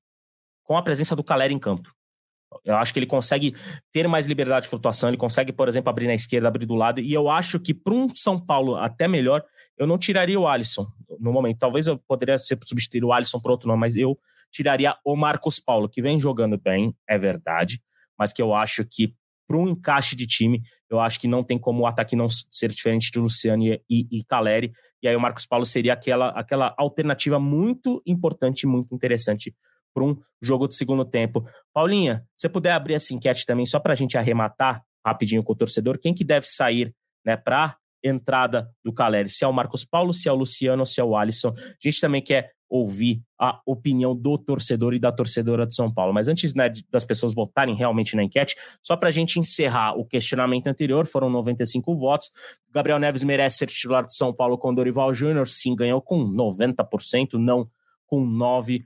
[0.65, 1.93] com a presença do Calera em campo.
[2.65, 3.55] Eu acho que ele consegue
[3.93, 7.01] ter mais liberdade de flutuação, ele consegue, por exemplo, abrir na esquerda, abrir do lado,
[7.01, 9.45] e eu acho que para um São Paulo até melhor,
[9.79, 10.87] eu não tiraria o Alisson
[11.19, 11.59] no momento.
[11.59, 14.19] Talvez eu poderia ser substituir o Alisson por outro nome, mas eu
[14.51, 17.81] tiraria o Marcos Paulo, que vem jogando bem, é verdade,
[18.19, 19.15] mas que eu acho que
[19.47, 22.71] para um encaixe de time, eu acho que não tem como o ataque não ser
[22.71, 24.73] diferente de Luciano e, e, e Caleri,
[25.03, 29.53] e aí o Marcos Paulo seria aquela, aquela alternativa muito importante, muito interessante
[29.95, 31.45] para um jogo de segundo tempo.
[31.73, 35.57] Paulinha, se puder abrir essa enquete também, só para a gente arrematar rapidinho com o
[35.57, 39.31] torcedor, quem que deve sair né, para entrada do Caleri?
[39.31, 41.49] Se é o Marcos Paulo, se é o Luciano, se é o Alisson.
[41.49, 46.15] A gente também quer ouvir a opinião do torcedor e da torcedora de São Paulo.
[46.15, 50.05] Mas antes né, das pessoas votarem realmente na enquete, só para a gente encerrar o
[50.05, 52.31] questionamento anterior, foram 95 votos.
[52.73, 55.49] Gabriel Neves merece ser titular de São Paulo com Dorival Júnior?
[55.49, 57.69] Sim, ganhou com 90%, não
[58.07, 58.85] com 9%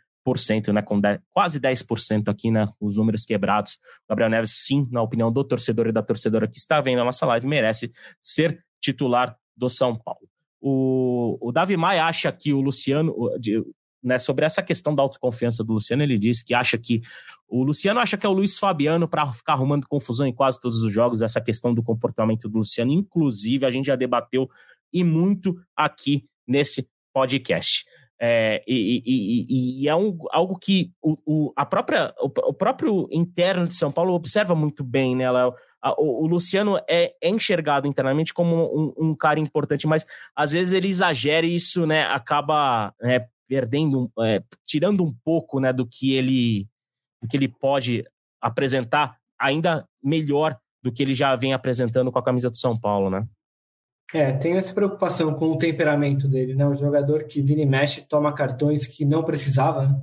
[0.72, 3.78] né, com 10, quase 10% aqui, né, os números quebrados.
[4.08, 7.26] Gabriel Neves, sim, na opinião do torcedor e da torcedora que está vendo a nossa
[7.26, 10.26] live, merece ser titular do São Paulo.
[10.60, 13.14] O, o Davi Maia acha que o Luciano,
[14.02, 17.02] né, sobre essa questão da autoconfiança do Luciano, ele disse que acha que
[17.46, 20.82] o Luciano acha que é o Luiz Fabiano para ficar arrumando confusão em quase todos
[20.82, 24.48] os jogos, essa questão do comportamento do Luciano, inclusive a gente já debateu
[24.92, 27.84] e muito aqui nesse podcast.
[28.26, 33.06] É, e, e, e, é um, algo que o, o, a própria, o, o, próprio
[33.12, 35.24] interno de São Paulo observa muito bem, né?
[35.24, 35.54] Ela,
[35.98, 40.88] o, Luciano é, é, enxergado internamente como um, um, cara importante, mas às vezes ele
[40.88, 46.66] exagera e isso né, acaba né, perdendo, é, tirando um pouco né, do que ele
[47.20, 48.04] do que ele pode
[48.40, 53.10] apresentar ainda melhor do que ele já vem apresentando com a camisa do São Paulo,
[53.10, 53.26] né?
[54.12, 56.66] É, tem essa preocupação com o temperamento dele, né?
[56.66, 59.88] O jogador que vira e mexe toma cartões que não precisava.
[59.88, 60.02] Né?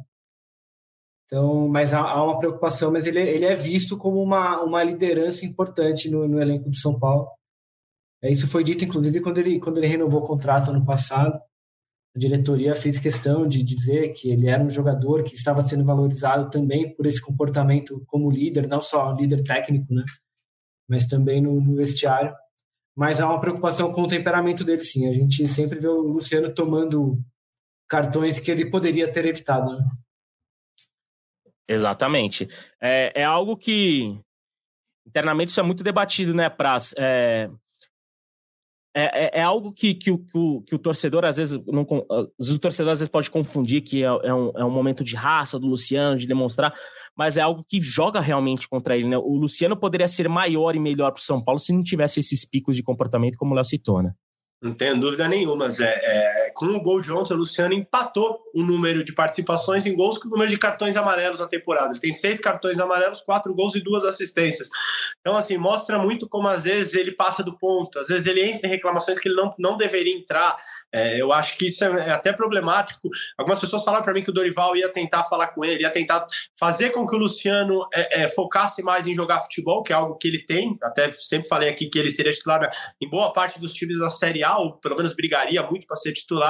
[1.26, 5.46] Então, mas há, há, uma preocupação, mas ele, ele é visto como uma, uma liderança
[5.46, 7.30] importante no, no elenco do São Paulo.
[8.22, 11.40] É, isso foi dito, inclusive, quando ele, quando ele renovou o contrato ano passado.
[12.14, 16.50] A diretoria fez questão de dizer que ele era um jogador que estava sendo valorizado
[16.50, 20.04] também por esse comportamento como líder, não só líder técnico, né?
[20.90, 22.36] Mas também no, no vestiário
[22.96, 25.08] mas há uma preocupação com o temperamento dele, sim.
[25.10, 27.20] A gente sempre vê o Luciano tomando
[27.90, 29.76] cartões que ele poderia ter evitado.
[29.76, 29.86] Né?
[31.68, 32.48] Exatamente.
[32.82, 34.20] É, é algo que
[35.08, 36.94] internamente isso é muito debatido, né, Praz?
[36.98, 37.50] É,
[38.94, 42.60] é, é, é, algo que, que, que, o, que o torcedor às vezes não, o
[42.60, 45.68] torcedor às vezes pode confundir que é, é, um, é um momento de raça do
[45.68, 46.74] Luciano, de demonstrar,
[47.16, 49.18] mas é algo que joga realmente contra ele, né?
[49.18, 52.44] O Luciano poderia ser maior e melhor para o São Paulo se não tivesse esses
[52.44, 54.12] picos de comportamento como o Léo citou, né?
[54.62, 56.00] Não tenho dúvida nenhuma, Zé.
[56.04, 60.18] É, com o gol de ontem, o Luciano empatou o número de participações em gols
[60.18, 61.92] com o número de cartões amarelos na temporada.
[61.92, 64.70] Ele tem seis cartões amarelos, quatro gols e duas assistências.
[65.20, 68.68] Então, assim, mostra muito como às vezes ele passa do ponto, às vezes ele entra
[68.68, 70.56] em reclamações que ele não, não deveria entrar.
[70.92, 73.10] É, eu acho que isso é, é até problemático.
[73.38, 76.26] Algumas pessoas falaram para mim que o Dorival ia tentar falar com ele, ia tentar
[76.60, 80.18] fazer com que o Luciano é, é, focasse mais em jogar futebol, que é algo
[80.18, 80.78] que ele tem.
[80.84, 84.44] Até sempre falei aqui que ele seria titular em boa parte dos times da Série
[84.44, 86.41] A ou pelo menos brigaria muito para ser titular.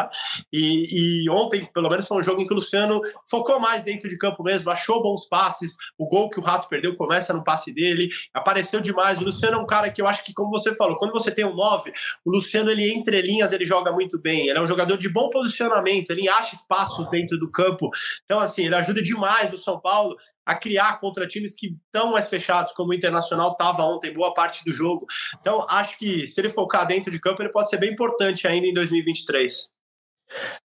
[0.52, 4.10] E, e, ontem, pelo menos, foi um jogo em que o Luciano focou mais dentro
[4.10, 5.76] de campo mesmo, achou bons passes.
[5.98, 9.20] O gol que o Rato perdeu começa no passe dele, apareceu demais.
[9.20, 11.46] O Luciano é um cara que eu acho que, como você falou, quando você tem
[11.46, 11.92] um 9,
[12.26, 14.48] o Luciano, ele entre linhas, ele joga muito bem.
[14.48, 17.90] Ele é um jogador de bom posicionamento, ele acha espaços dentro do campo.
[18.26, 20.16] Então, assim, ele ajuda demais o São Paulo
[20.46, 24.64] a criar contra times que estão mais fechados, como o Internacional estava ontem, boa parte
[24.66, 25.06] do jogo.
[25.40, 28.68] Então, acho que se ele focar dentro de campo, ele pode ser bem importante ainda
[28.68, 29.70] em 2023.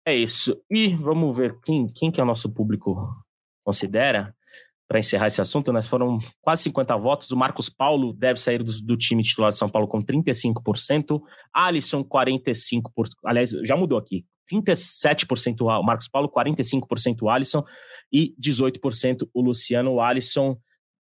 [0.05, 0.57] É isso.
[0.71, 2.97] E vamos ver quem, quem que é o nosso público
[3.65, 4.35] considera
[4.89, 7.31] para encerrar esse assunto, nós foram quase 50 votos.
[7.31, 11.21] O Marcos Paulo deve sair do, do, time titular de São Paulo com 35%,
[11.53, 12.83] Alisson 45%,
[13.25, 14.25] aliás, já mudou aqui.
[14.53, 17.65] 37% o Marcos Paulo, 45% o Alisson
[18.13, 20.01] e 18% o Luciano.
[20.01, 20.57] Alisson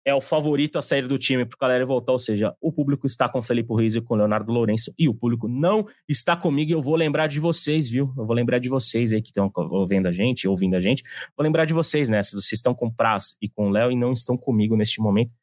[0.06, 3.08] é o favorito a sair do time para o galera voltar, ou seja, o público
[3.08, 6.74] está com Felipe Ruiz e com Leonardo Lourenço e o público não está comigo e
[6.74, 8.14] eu vou lembrar de vocês, viu?
[8.18, 11.04] Eu vou lembrar de vocês aí que estão ouvindo a gente, ouvindo a gente,
[11.36, 12.22] vou lembrar de vocês, né?
[12.22, 15.34] Se vocês estão com Praz e com Léo e não estão comigo neste momento,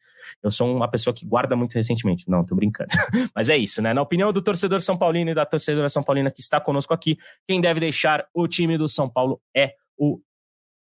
[0.43, 2.29] eu sou uma pessoa que guarda muito recentemente.
[2.29, 2.91] Não, tô brincando.
[3.35, 3.95] Mas é isso, né?
[3.95, 7.17] Na opinião do torcedor São Paulino e da torcedora São Paulina que está conosco aqui,
[7.49, 10.21] quem deve deixar o time do São Paulo é o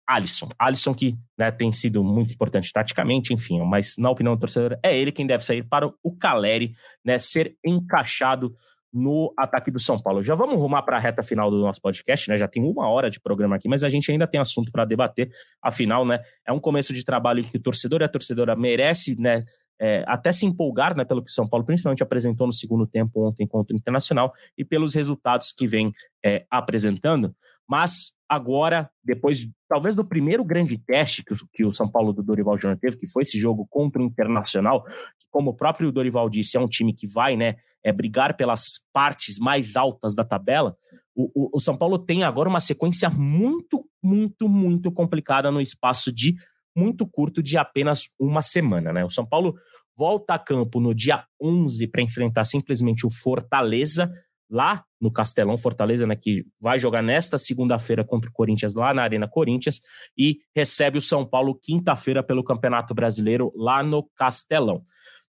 [0.08, 0.48] Alisson.
[0.58, 4.96] Alisson que né, tem sido muito importante taticamente, enfim, mas na opinião do torcedor, é
[4.96, 6.72] ele quem deve sair para o Caleri
[7.04, 8.54] né, ser encaixado
[8.90, 10.24] no ataque do São Paulo.
[10.24, 12.38] Já vamos rumar para a reta final do nosso podcast, né?
[12.38, 15.30] Já tem uma hora de programa aqui, mas a gente ainda tem assunto para debater.
[15.62, 16.20] Afinal, né?
[16.46, 19.44] É um começo de trabalho que o torcedor e a torcedora merece, né?
[19.80, 23.28] É, até se empolgar né, pelo que o São Paulo principalmente apresentou no segundo tempo
[23.28, 25.92] ontem contra o Internacional e pelos resultados que vem
[26.24, 27.32] é, apresentando.
[27.68, 32.58] Mas agora, depois talvez do primeiro grande teste que, que o São Paulo do Dorival
[32.60, 36.56] Júnior teve, que foi esse jogo contra o Internacional, que como o próprio Dorival disse,
[36.56, 40.76] é um time que vai né, é, brigar pelas partes mais altas da tabela,
[41.14, 46.12] o, o, o São Paulo tem agora uma sequência muito, muito, muito complicada no espaço
[46.12, 46.36] de
[46.76, 48.92] muito curto de apenas uma semana.
[48.92, 49.04] Né?
[49.04, 49.56] O São Paulo
[49.96, 54.10] volta a campo no dia 11 para enfrentar simplesmente o Fortaleza,
[54.48, 59.02] lá no Castelão Fortaleza, né, que vai jogar nesta segunda-feira contra o Corinthians lá na
[59.02, 59.80] Arena Corinthians
[60.16, 64.82] e recebe o São Paulo quinta-feira pelo Campeonato Brasileiro lá no Castelão.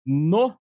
[0.06, 0.56] No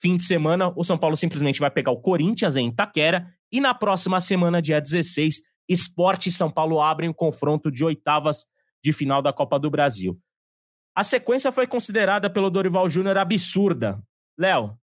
[0.00, 3.74] fim de semana, o São Paulo simplesmente vai pegar o Corinthians em Itaquera e na
[3.74, 8.44] próxima semana, dia 16, Esporte e São Paulo abrem o confronto de oitavas
[8.82, 10.18] de final da Copa do Brasil.
[10.94, 14.02] A sequência foi considerada pelo Dorival Júnior absurda.
[14.38, 14.76] Léo,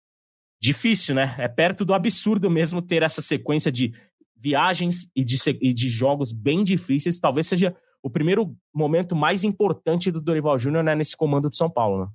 [0.60, 1.36] difícil, né?
[1.38, 3.94] É perto do absurdo mesmo ter essa sequência de
[4.36, 7.20] viagens e de, e de jogos bem difíceis.
[7.20, 11.70] Talvez seja o primeiro momento mais importante do Dorival Júnior né, nesse comando de São
[11.70, 12.12] Paulo, né?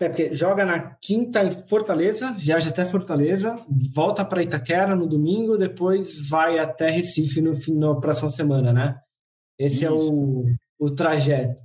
[0.00, 3.54] É, porque joga na quinta em Fortaleza, viaja até Fortaleza,
[3.94, 8.98] volta para Itaquera no domingo, depois vai até Recife no fim na próxima semana, né?
[9.56, 9.86] Esse Isso.
[9.86, 10.46] é o,
[10.80, 11.62] o trajeto.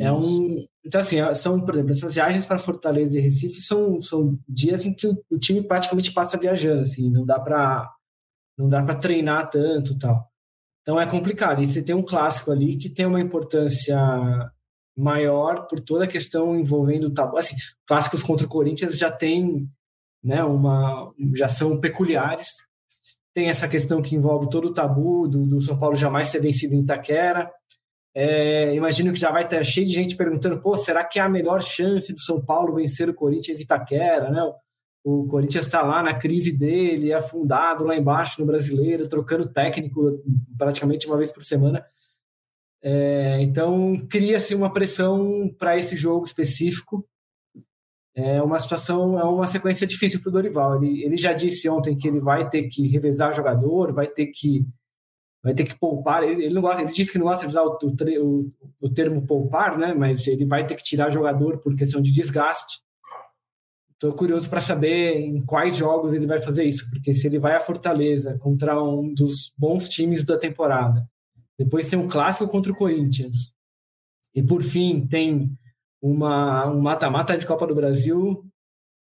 [0.00, 4.38] É um, então, assim, são, por exemplo, essas viagens para Fortaleza e Recife são, são
[4.48, 7.92] dias em que o, o time praticamente passa viajando, assim, não dá para
[8.56, 10.28] não dá para treinar tanto tal.
[10.82, 11.62] Então é complicado.
[11.62, 13.98] E você tem um clássico ali que tem uma importância
[14.96, 17.36] maior por toda a questão envolvendo o tabu.
[17.36, 17.54] Assim,
[17.86, 19.68] clássicos contra o Corinthians já tem,
[20.24, 22.48] né, uma, já são peculiares.
[23.34, 26.74] Tem essa questão que envolve todo o tabu do, do São Paulo jamais ter vencido
[26.74, 27.48] em Itaquera.
[28.20, 31.28] É, imagino que já vai estar cheio de gente perguntando, pô, será que é a
[31.28, 34.42] melhor chance do São Paulo vencer o Corinthians em Itaquera, né?
[35.04, 40.20] O Corinthians está lá na crise dele, afundado lá embaixo no brasileiro, trocando técnico
[40.58, 41.86] praticamente uma vez por semana.
[42.82, 47.08] É, então, cria-se uma pressão para esse jogo específico.
[48.16, 50.82] É uma situação, é uma sequência difícil para o Dorival.
[50.82, 54.66] Ele, ele já disse ontem que ele vai ter que revezar jogador, vai ter que
[55.42, 56.22] vai ter que poupar.
[56.22, 59.26] Ele, ele não gosta, ele disse que não gosta de usar o, o, o, termo
[59.26, 59.94] poupar, né?
[59.94, 62.80] Mas ele vai ter que tirar jogador por questão de desgaste.
[63.94, 67.56] Estou curioso para saber em quais jogos ele vai fazer isso, porque se ele vai
[67.56, 71.08] a Fortaleza contra um dos bons times da temporada
[71.58, 73.52] depois tem um clássico contra o Corinthians.
[74.32, 75.50] E por fim tem
[76.00, 78.46] uma, um mata-mata de Copa do Brasil.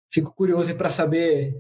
[0.10, 1.58] Fico curioso para saber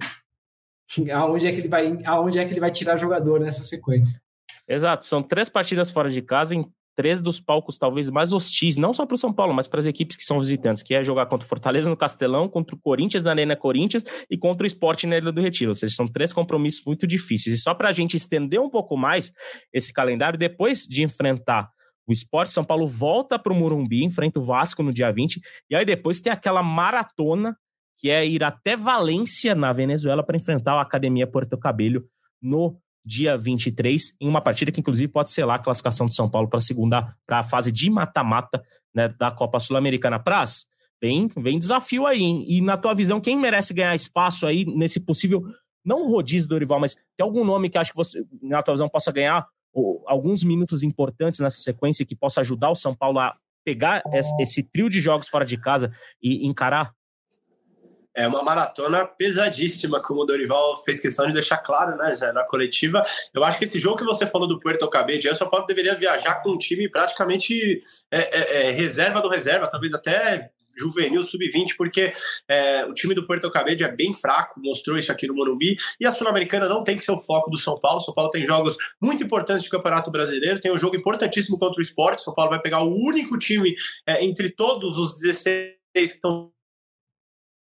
[1.13, 4.22] aonde é que ele vai aonde é que ele vai tirar jogador nessa sequência.
[4.68, 6.65] Exato, são três partidas fora de casa em
[6.97, 9.86] três dos palcos talvez mais hostis, não só para o São Paulo, mas para as
[9.86, 13.24] equipes que são visitantes, que é jogar contra o Fortaleza no Castelão, contra o Corinthians
[13.24, 15.70] na Arena Corinthians e contra o Sport na Ilha do Retiro.
[15.70, 17.55] Ou seja, são três compromissos muito difíceis.
[17.55, 19.32] E só para a gente estender um pouco mais
[19.72, 21.70] esse calendário, depois de enfrentar
[22.07, 25.39] o Sport, São Paulo volta para o Murumbi, enfrenta o Vasco no dia 20,
[25.70, 27.55] e aí depois tem aquela maratona
[27.99, 32.03] que é ir até Valência, na Venezuela, para enfrentar a Academia Porto Cabello
[32.41, 36.49] no dia 23, em uma partida que, inclusive, pode selar a classificação de São Paulo
[36.49, 38.61] para a segunda, para a fase de mata-mata
[38.93, 40.19] né, da Copa Sul-Americana.
[40.19, 40.65] Praz,
[41.01, 42.45] vem, vem desafio aí, hein?
[42.45, 45.41] E na tua visão, quem merece ganhar espaço aí nesse possível,
[45.85, 48.89] não rodízio do Dorival, mas tem algum nome que acha que você, na tua visão,
[48.89, 49.47] possa ganhar
[50.05, 53.33] alguns minutos importantes nessa sequência que possa ajudar o São Paulo a
[53.63, 55.91] pegar esse, esse trio de jogos fora de casa
[56.21, 56.93] e encarar
[58.18, 62.43] é uma maratona pesadíssima, como o Dorival fez questão de deixar claro, né, Zé, na
[62.43, 63.03] coletiva.
[63.32, 65.93] Eu acho que esse jogo que você falou do Puerto Cabello, o São Paulo deveria
[65.93, 67.80] viajar com um time praticamente
[68.11, 72.11] é, é, é, reserva do reserva, talvez até juvenil sub-20, porque
[72.47, 76.05] é, o time do Puerto Cabello é bem fraco, mostrou isso aqui no Morumbi, e
[76.05, 77.99] a Sul-Americana não tem que ser o foco do São Paulo.
[77.99, 81.84] São Paulo tem jogos muito importantes de Campeonato Brasileiro, tem um jogo importantíssimo contra o
[81.84, 82.24] esporte.
[82.24, 83.76] São Paulo vai pegar o único time
[84.07, 86.51] é, entre todos os 16 que estão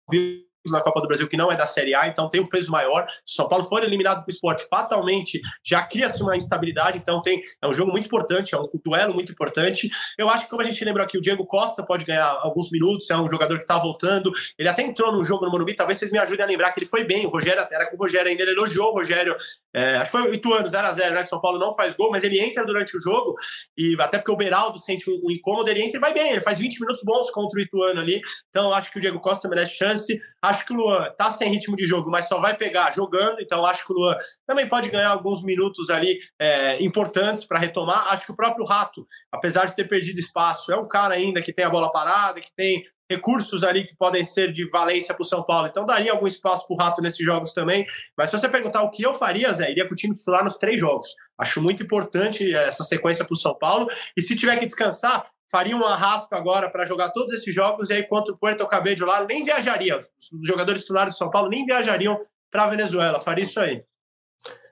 [0.09, 2.71] the na Copa do Brasil que não é da Série A, então tem um peso
[2.71, 3.05] maior.
[3.25, 7.41] Se São Paulo for eliminado para o esporte, fatalmente já cria-se uma instabilidade, então tem,
[7.61, 9.89] é um jogo muito importante, é um duelo muito importante.
[10.17, 13.09] Eu acho que, como a gente lembrou aqui, o Diego Costa pode ganhar alguns minutos,
[13.09, 14.31] é um jogador que está voltando.
[14.57, 16.87] Ele até entrou no jogo no Morumbi, talvez vocês me ajudem a lembrar que ele
[16.87, 17.25] foi bem.
[17.25, 19.35] O Rogério, era com o Rogério ainda, ele elogiou o Rogério.
[19.73, 21.23] É, acho que foi o Ituano, 0x0, né?
[21.23, 23.35] Que São Paulo não faz gol, mas ele entra durante o jogo,
[23.77, 26.31] e até porque o Beraldo sente um, um incômodo, ele entra e vai bem.
[26.31, 28.19] Ele faz 20 minutos bons contra o Ituano ali.
[28.49, 30.19] Então, acho que o Diego Costa merece chance.
[30.49, 33.39] Acho que o Luan tá sem ritmo de jogo, mas só vai pegar jogando.
[33.39, 34.15] Então, acho que o Luan
[34.47, 38.11] também pode ganhar alguns minutos ali é, importantes para retomar.
[38.11, 41.53] Acho que o próprio Rato, apesar de ter perdido espaço, é um cara ainda que
[41.53, 45.25] tem a bola parada, que tem recursos ali que podem ser de valência para o
[45.25, 45.67] São Paulo.
[45.67, 47.85] Então, daria algum espaço para o Rato nesses jogos também.
[48.17, 50.57] Mas se você perguntar o que eu faria, Zé, iria com o time titular nos
[50.57, 51.07] três jogos.
[51.37, 53.87] Acho muito importante essa sequência para o São Paulo.
[54.15, 57.93] E se tiver que descansar, faria um arrasto agora para jogar todos esses jogos e
[57.93, 59.99] aí contra o Puerto Cabello lá nem viajaria.
[59.99, 62.19] Os jogadores titulares de São Paulo nem viajariam
[62.51, 63.19] para a Venezuela.
[63.19, 63.83] Faria isso aí.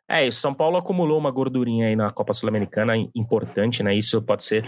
[0.09, 0.39] É, isso.
[0.39, 3.93] São Paulo acumulou uma gordurinha aí na Copa Sul-Americana importante, né?
[3.93, 4.65] Isso pode ser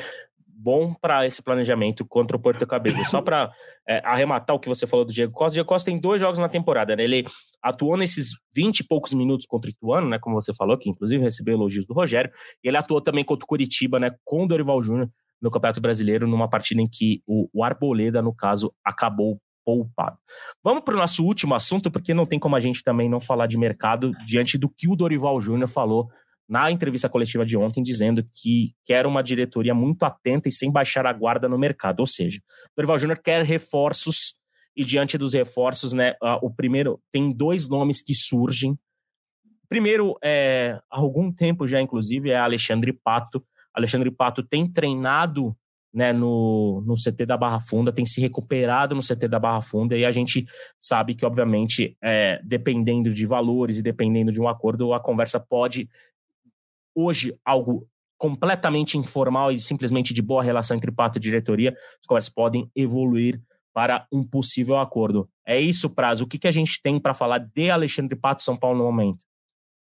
[0.61, 3.05] bom para esse planejamento contra o Porto Cabello.
[3.05, 3.49] Só para
[3.87, 6.39] é, arrematar o que você falou do Diego Costa, o Diego Costa tem dois jogos
[6.39, 7.03] na temporada, né?
[7.03, 7.25] Ele
[7.63, 10.19] atuou nesses 20 e poucos minutos contra o Ituano, né?
[10.19, 12.31] Como você falou, que inclusive recebeu elogios do Rogério,
[12.61, 14.11] ele atuou também contra o Curitiba, né?
[14.25, 15.09] Com o Dorival Júnior
[15.41, 20.17] no Campeonato Brasileiro, numa partida em que o, o Arboleda, no caso, acabou poupado.
[20.63, 23.47] Vamos para o nosso último assunto, porque não tem como a gente também não falar
[23.47, 26.09] de mercado diante do que o Dorival Júnior falou
[26.47, 31.05] na entrevista coletiva de ontem, dizendo que quer uma diretoria muito atenta e sem baixar
[31.05, 31.99] a guarda no mercado.
[31.99, 34.33] Ou seja, o Dorival Júnior quer reforços
[34.75, 38.79] e diante dos reforços, né, o primeiro tem dois nomes que surgem.
[39.67, 43.43] Primeiro, é, há algum tempo já, inclusive, é Alexandre Pato,
[43.73, 45.55] Alexandre Pato tem treinado
[45.93, 49.97] né, no, no CT da Barra Funda, tem se recuperado no CT da Barra Funda,
[49.97, 50.45] e a gente
[50.79, 55.89] sabe que, obviamente, é, dependendo de valores e dependendo de um acordo, a conversa pode,
[56.95, 62.33] hoje, algo completamente informal e simplesmente de boa relação entre Pato e diretoria, as conversas
[62.33, 63.41] podem evoluir
[63.73, 65.29] para um possível acordo.
[65.45, 66.25] É isso, Prazo.
[66.25, 69.23] O que, que a gente tem para falar de Alexandre Pato São Paulo no momento?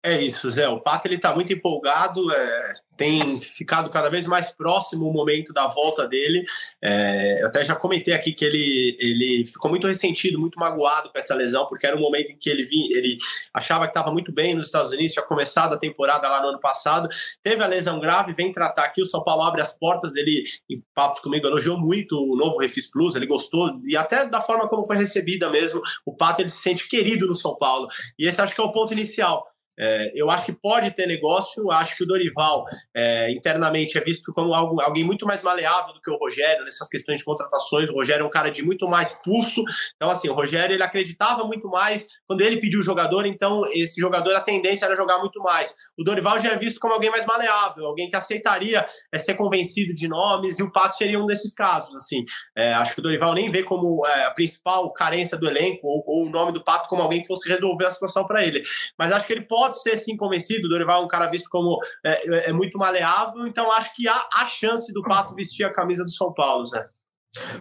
[0.08, 0.66] É isso, Zé.
[0.70, 5.52] O Pato ele está muito empolgado, é, tem ficado cada vez mais próximo o momento
[5.52, 6.46] da volta dele.
[6.82, 11.20] É, eu até já comentei aqui que ele, ele ficou muito ressentido, muito magoado com
[11.20, 13.18] essa lesão, porque era um momento em que ele, vinha, ele
[13.54, 16.60] achava que estava muito bem nos Estados Unidos, tinha começado a temporada lá no ano
[16.62, 17.10] passado,
[17.44, 19.02] teve a lesão grave, vem tratar aqui.
[19.02, 20.16] O São Paulo abre as portas.
[20.16, 24.40] Ele, em papos comigo, elogiou muito o novo Refis Plus, ele gostou, e até da
[24.40, 25.82] forma como foi recebida mesmo.
[26.06, 28.72] O Pato ele se sente querido no São Paulo, e esse acho que é o
[28.72, 29.46] ponto inicial.
[29.80, 32.66] É, eu acho que pode ter negócio, acho que o Dorival
[32.96, 36.90] é, internamente é visto como algo, alguém muito mais maleável do que o Rogério nessas
[36.90, 37.90] questões de contratações.
[37.90, 39.64] O Rogério é um cara de muito mais pulso.
[39.96, 44.00] Então, assim, o Rogério ele acreditava muito mais quando ele pediu o jogador, então esse
[44.00, 45.76] jogador a tendência era jogar muito mais.
[45.98, 49.94] O Dorival já é visto como alguém mais maleável, alguém que aceitaria é, ser convencido
[49.94, 51.96] de nomes, e o Pato seria um desses casos.
[51.96, 52.24] Assim,
[52.56, 56.04] é, acho que o Dorival nem vê como é, a principal carência do elenco ou,
[56.06, 58.62] ou o nome do Pato como alguém que fosse resolver a situação para ele.
[58.98, 60.70] Mas acho que ele pode pode ser sim convencido.
[60.70, 64.28] Dorival é um cara visto como é, é, é muito maleável, então acho que há
[64.34, 66.86] a chance do Pato vestir a camisa do São Paulo, Zé.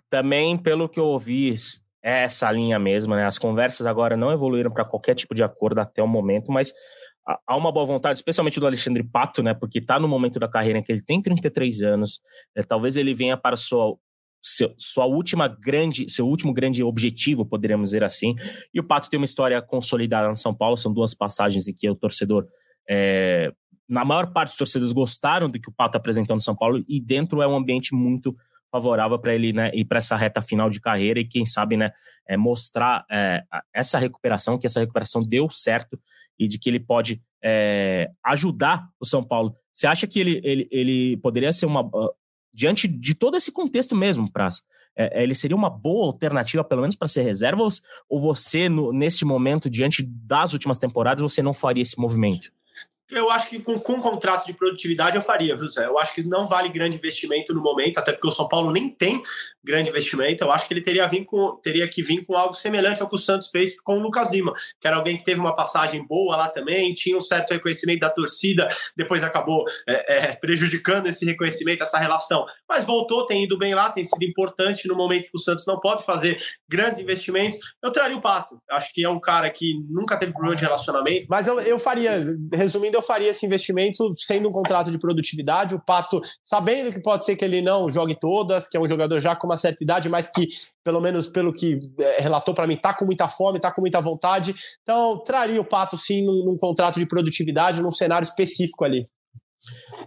[0.09, 1.55] Também, pelo que eu ouvi,
[2.03, 3.27] é essa linha mesmo, né?
[3.27, 6.73] As conversas agora não evoluíram para qualquer tipo de acordo até o momento, mas
[7.47, 9.53] há uma boa vontade, especialmente do Alexandre Pato, né?
[9.53, 12.21] Porque está no momento da carreira em que ele tem 33 anos,
[12.55, 13.97] é, talvez ele venha para sua
[14.43, 18.35] seu, sua última grande, seu último grande objetivo, poderíamos dizer assim.
[18.73, 21.89] E o Pato tem uma história consolidada no São Paulo, são duas passagens em que
[21.89, 22.47] o torcedor,
[22.89, 23.53] é,
[23.89, 27.01] na maior parte dos torcedores gostaram do que o Pato apresentou no São Paulo e
[27.01, 28.37] dentro é um ambiente muito
[28.71, 31.93] favorável para ele né, ir para essa reta final de carreira e quem sabe né,
[32.29, 35.99] é, mostrar é, essa recuperação, que essa recuperação deu certo
[36.39, 39.55] e de que ele pode é, ajudar o São Paulo.
[39.73, 41.89] Você acha que ele, ele, ele poderia ser uma,
[42.57, 44.63] diante de todo esse contexto mesmo, Praça,
[44.97, 47.63] é, é, ele seria uma boa alternativa, pelo menos para ser reserva,
[48.09, 52.51] ou você, no, neste momento, diante das últimas temporadas, você não faria esse movimento?
[53.11, 55.87] Eu acho que com, com contrato de produtividade eu faria, viu, Zé?
[55.87, 58.89] Eu acho que não vale grande investimento no momento, até porque o São Paulo nem
[58.89, 59.23] tem
[59.63, 60.43] grande investimento.
[60.43, 63.15] Eu acho que ele teria, vir com, teria que vir com algo semelhante ao que
[63.15, 66.37] o Santos fez com o Lucas Lima, que era alguém que teve uma passagem boa
[66.37, 71.85] lá também, tinha um certo reconhecimento da torcida, depois acabou é, é, prejudicando esse reconhecimento,
[71.85, 72.45] essa relação.
[72.69, 75.79] Mas voltou, tem ido bem lá, tem sido importante no momento que o Santos não
[75.79, 77.59] pode fazer grandes investimentos.
[77.83, 78.61] Eu traria o Pato.
[78.71, 81.27] Acho que é um cara que nunca teve problema de relacionamento.
[81.29, 85.75] Mas eu, eu faria, resumindo, eu faria esse investimento sendo um contrato de produtividade.
[85.75, 89.21] O Pato, sabendo que pode ser que ele não jogue todas, que é um jogador
[89.21, 90.49] já com uma certa idade, mas que,
[90.83, 94.01] pelo menos pelo que é, relatou para mim, tá com muita fome, tá com muita
[94.01, 94.55] vontade.
[94.83, 99.09] Então, traria o Pato sim num, num contrato de produtividade, num cenário específico ali.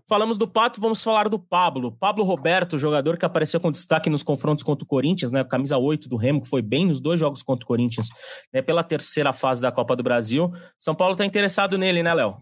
[0.07, 1.91] Falamos do Pato, vamos falar do Pablo.
[1.91, 5.43] Pablo Roberto, jogador que apareceu com destaque nos confrontos contra o Corinthians, né?
[5.43, 8.07] Camisa 8 do Remo, que foi bem nos dois jogos contra o Corinthians,
[8.53, 8.61] né?
[8.61, 10.51] Pela terceira fase da Copa do Brasil.
[10.77, 12.37] São Paulo está interessado nele, né, Léo?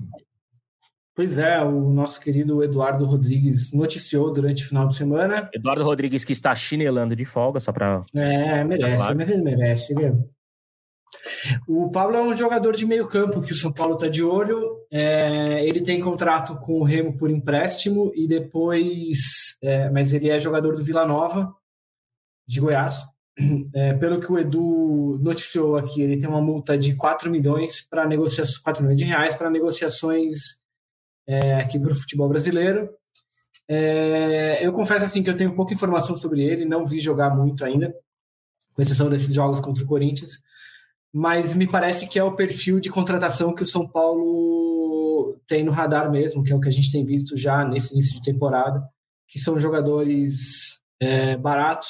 [1.18, 5.50] Pois é, o nosso querido Eduardo Rodrigues noticiou durante o final de semana.
[5.52, 8.06] Eduardo Rodrigues que está chinelando de folga, só para.
[8.14, 9.18] É, merece, claro.
[9.18, 10.30] mas ele merece, viu?
[11.68, 14.86] O Pablo é um jogador de meio campo que o São Paulo está de olho.
[14.92, 19.58] É, ele tem contrato com o Remo por empréstimo e depois.
[19.60, 21.52] É, mas ele é jogador do Vila Nova,
[22.48, 23.02] de Goiás.
[23.74, 28.06] É, pelo que o Edu noticiou aqui, ele tem uma multa de 4 milhões para
[28.06, 30.60] negociações, 4 milhões de reais para negociações
[31.28, 32.90] é, aqui para o futebol brasileiro.
[33.68, 37.66] É, eu confesso assim que eu tenho pouca informação sobre ele, não vi jogar muito
[37.66, 37.94] ainda,
[38.74, 40.42] com exceção desses jogos contra o Corinthians,
[41.14, 45.72] mas me parece que é o perfil de contratação que o São Paulo tem no
[45.72, 48.88] radar mesmo, que é o que a gente tem visto já nesse início de temporada,
[49.28, 51.90] que são jogadores é, baratos,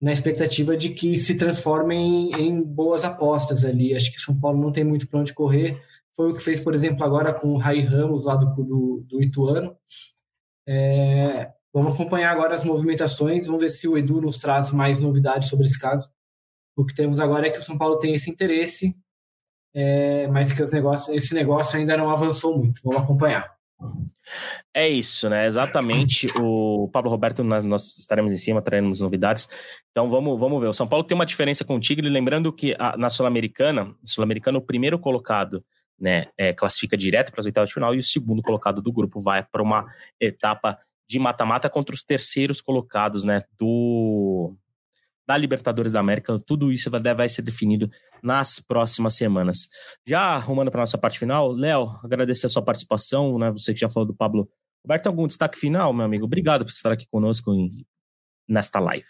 [0.00, 3.94] na expectativa de que se transformem em boas apostas ali.
[3.94, 5.78] Acho que o São Paulo não tem muito para onde correr.
[6.16, 9.22] Foi o que fez, por exemplo, agora com o Rai Ramos, lá do, do, do
[9.22, 9.76] Ituano.
[10.68, 15.48] É, vamos acompanhar agora as movimentações, vamos ver se o Edu nos traz mais novidades
[15.48, 16.10] sobre esse caso.
[16.76, 18.94] O que temos agora é que o São Paulo tem esse interesse,
[19.74, 22.80] é, mas que os negócios, esse negócio ainda não avançou muito.
[22.82, 23.54] Vamos acompanhar.
[24.72, 25.46] É isso, né?
[25.46, 26.26] Exatamente.
[26.38, 29.48] O Pablo Roberto, nós estaremos em cima, traremos novidades.
[29.90, 30.68] Então vamos, vamos ver.
[30.68, 34.58] O São Paulo tem uma diferença com o Tigre, lembrando que a, na Sul-Americana, Sul-Americana,
[34.58, 35.62] o primeiro colocado
[36.00, 39.20] né, é, classifica direto para as oitavas de final e o segundo colocado do grupo
[39.20, 39.86] vai para uma
[40.18, 40.78] etapa
[41.08, 44.54] de mata-mata contra os terceiros colocados, né, do
[45.26, 46.40] da Libertadores da América.
[46.44, 47.88] Tudo isso vai, vai ser definido
[48.20, 49.68] nas próximas semanas.
[50.04, 53.48] Já arrumando para nossa parte final, Léo, agradecer a sua participação, né?
[53.52, 54.48] Você que já falou do Pablo.
[54.84, 56.24] Roberto, algum destaque final, meu amigo?
[56.24, 57.86] Obrigado por estar aqui conosco em,
[58.48, 59.06] nesta live.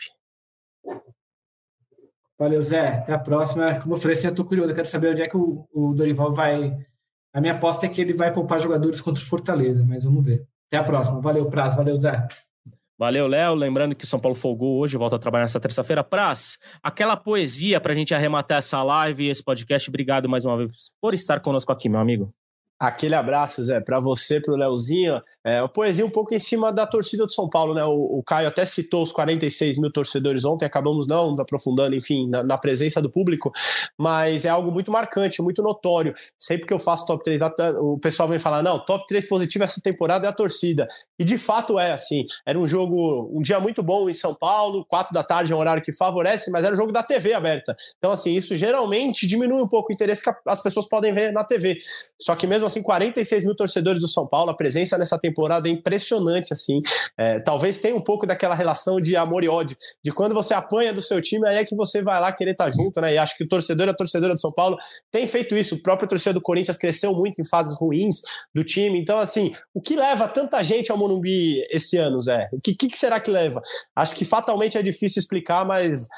[2.41, 2.89] Valeu, Zé.
[2.95, 3.79] Até a próxima.
[3.81, 4.71] Como eu falei, assim, eu tô curioso.
[4.71, 6.75] Eu quero saber onde é que o, o Dorival vai.
[7.35, 10.47] A minha aposta é que ele vai poupar jogadores contra o Fortaleza, mas vamos ver.
[10.67, 11.21] Até a próxima.
[11.21, 11.77] Valeu, Prazo.
[11.77, 12.27] Valeu, Zé.
[12.99, 13.55] Valeu, Léo.
[13.55, 16.03] Lembrando que São Paulo folgou hoje, volta a trabalhar nessa terça-feira.
[16.03, 19.91] Praz, aquela poesia para a gente arrematar essa live e esse podcast.
[19.91, 22.33] Obrigado mais uma vez por estar conosco aqui, meu amigo.
[22.81, 25.21] Aquele abraço, Zé, para você, para o Leozinho.
[25.45, 27.85] É, poesia um pouco em cima da torcida do São Paulo, né?
[27.85, 32.43] O, o, Caio até citou os 46 mil torcedores ontem, acabamos não aprofundando, enfim, na,
[32.43, 33.53] na, presença do público,
[33.99, 36.15] mas é algo muito marcante, muito notório.
[36.39, 37.39] Sempre que eu faço top 3,
[37.83, 40.89] o pessoal vem falar: não, top 3 positivo essa temporada é a torcida.
[41.19, 42.25] E de fato é assim.
[42.47, 45.59] Era um jogo, um dia muito bom em São Paulo, quatro da tarde é um
[45.59, 47.77] horário que favorece, mas era um jogo da TV aberta.
[47.99, 51.45] Então, assim, isso geralmente diminui um pouco o interesse que as pessoas podem ver na
[51.45, 51.79] TV.
[52.19, 55.73] Só que mesmo assim, 46 mil torcedores do São Paulo, a presença nessa temporada é
[55.73, 56.81] impressionante, assim.
[57.19, 60.93] É, talvez tenha um pouco daquela relação de amor e ódio, de quando você apanha
[60.93, 63.15] do seu time, aí é que você vai lá querer estar junto, né?
[63.15, 64.77] E acho que o torcedor e a torcedora do São Paulo
[65.11, 65.75] tem feito isso.
[65.75, 68.23] O próprio torcedor do Corinthians cresceu muito em fases ruins
[68.55, 69.01] do time.
[69.01, 72.49] Então, assim, o que leva tanta gente ao Morumbi esse ano, Zé?
[72.53, 73.61] O que, que será que leva?
[73.95, 76.09] Acho que fatalmente é difícil explicar, mas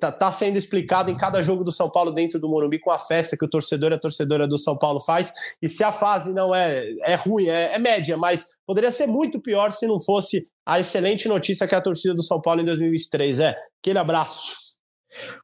[0.00, 2.98] tá, tá, sendo explicado em cada jogo do São Paulo dentro do Morumbi com a
[2.98, 5.32] festa que o torcedor e a torcedora do São Paulo faz.
[5.60, 9.40] E se a fase não é, é ruim, é, é média, mas poderia ser muito
[9.40, 12.64] pior se não fosse a excelente notícia que é a torcida do São Paulo em
[12.64, 13.56] 2023 é.
[13.80, 14.54] Aquele abraço.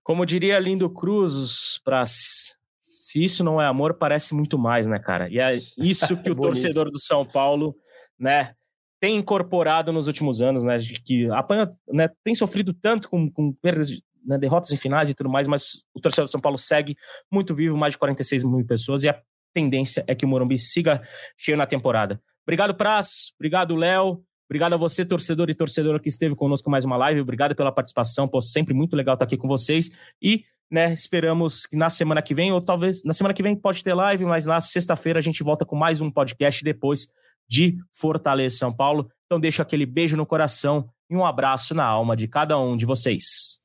[0.03, 5.29] Como diria Lindo Cruz, para se isso não é amor, parece muito mais, né, cara?
[5.29, 7.75] E é isso que o torcedor do São Paulo,
[8.19, 8.55] né,
[9.01, 10.79] tem incorporado nos últimos anos, né?
[10.79, 15.11] De que apanha, né, tem sofrido tanto com, com perda de, né, derrotas em finais
[15.11, 16.97] e tudo mais, mas o torcedor do São Paulo segue
[17.31, 19.21] muito vivo, mais de 46 mil pessoas, e a
[19.53, 21.03] tendência é que o Morumbi siga
[21.37, 22.21] cheio na temporada.
[22.45, 23.33] Obrigado, Praz.
[23.37, 24.23] Obrigado, Léo.
[24.49, 27.21] Obrigado a você, torcedor e torcedora que esteve conosco mais uma live.
[27.21, 28.27] Obrigado pela participação.
[28.27, 29.91] Pô, sempre muito legal estar aqui com vocês.
[30.21, 33.83] E né, esperamos que na semana que vem, ou talvez na semana que vem pode
[33.83, 37.09] ter live, mas na sexta-feira a gente volta com mais um podcast depois
[37.49, 39.09] de Fortaleza, São Paulo.
[39.27, 42.87] Então deixo aquele beijo no coração e um abraço na alma de cada um de
[42.87, 43.59] vocês.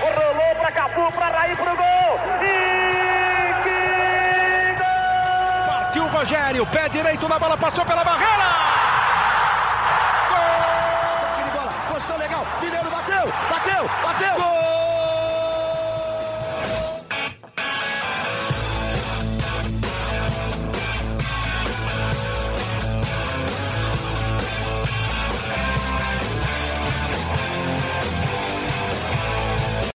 [0.00, 2.20] Rolou para Cafu, para Raí, pro gol.
[2.42, 5.66] E que gol!
[5.68, 8.85] Partiu o Rogério, pé direito na bola, passou pela barreira.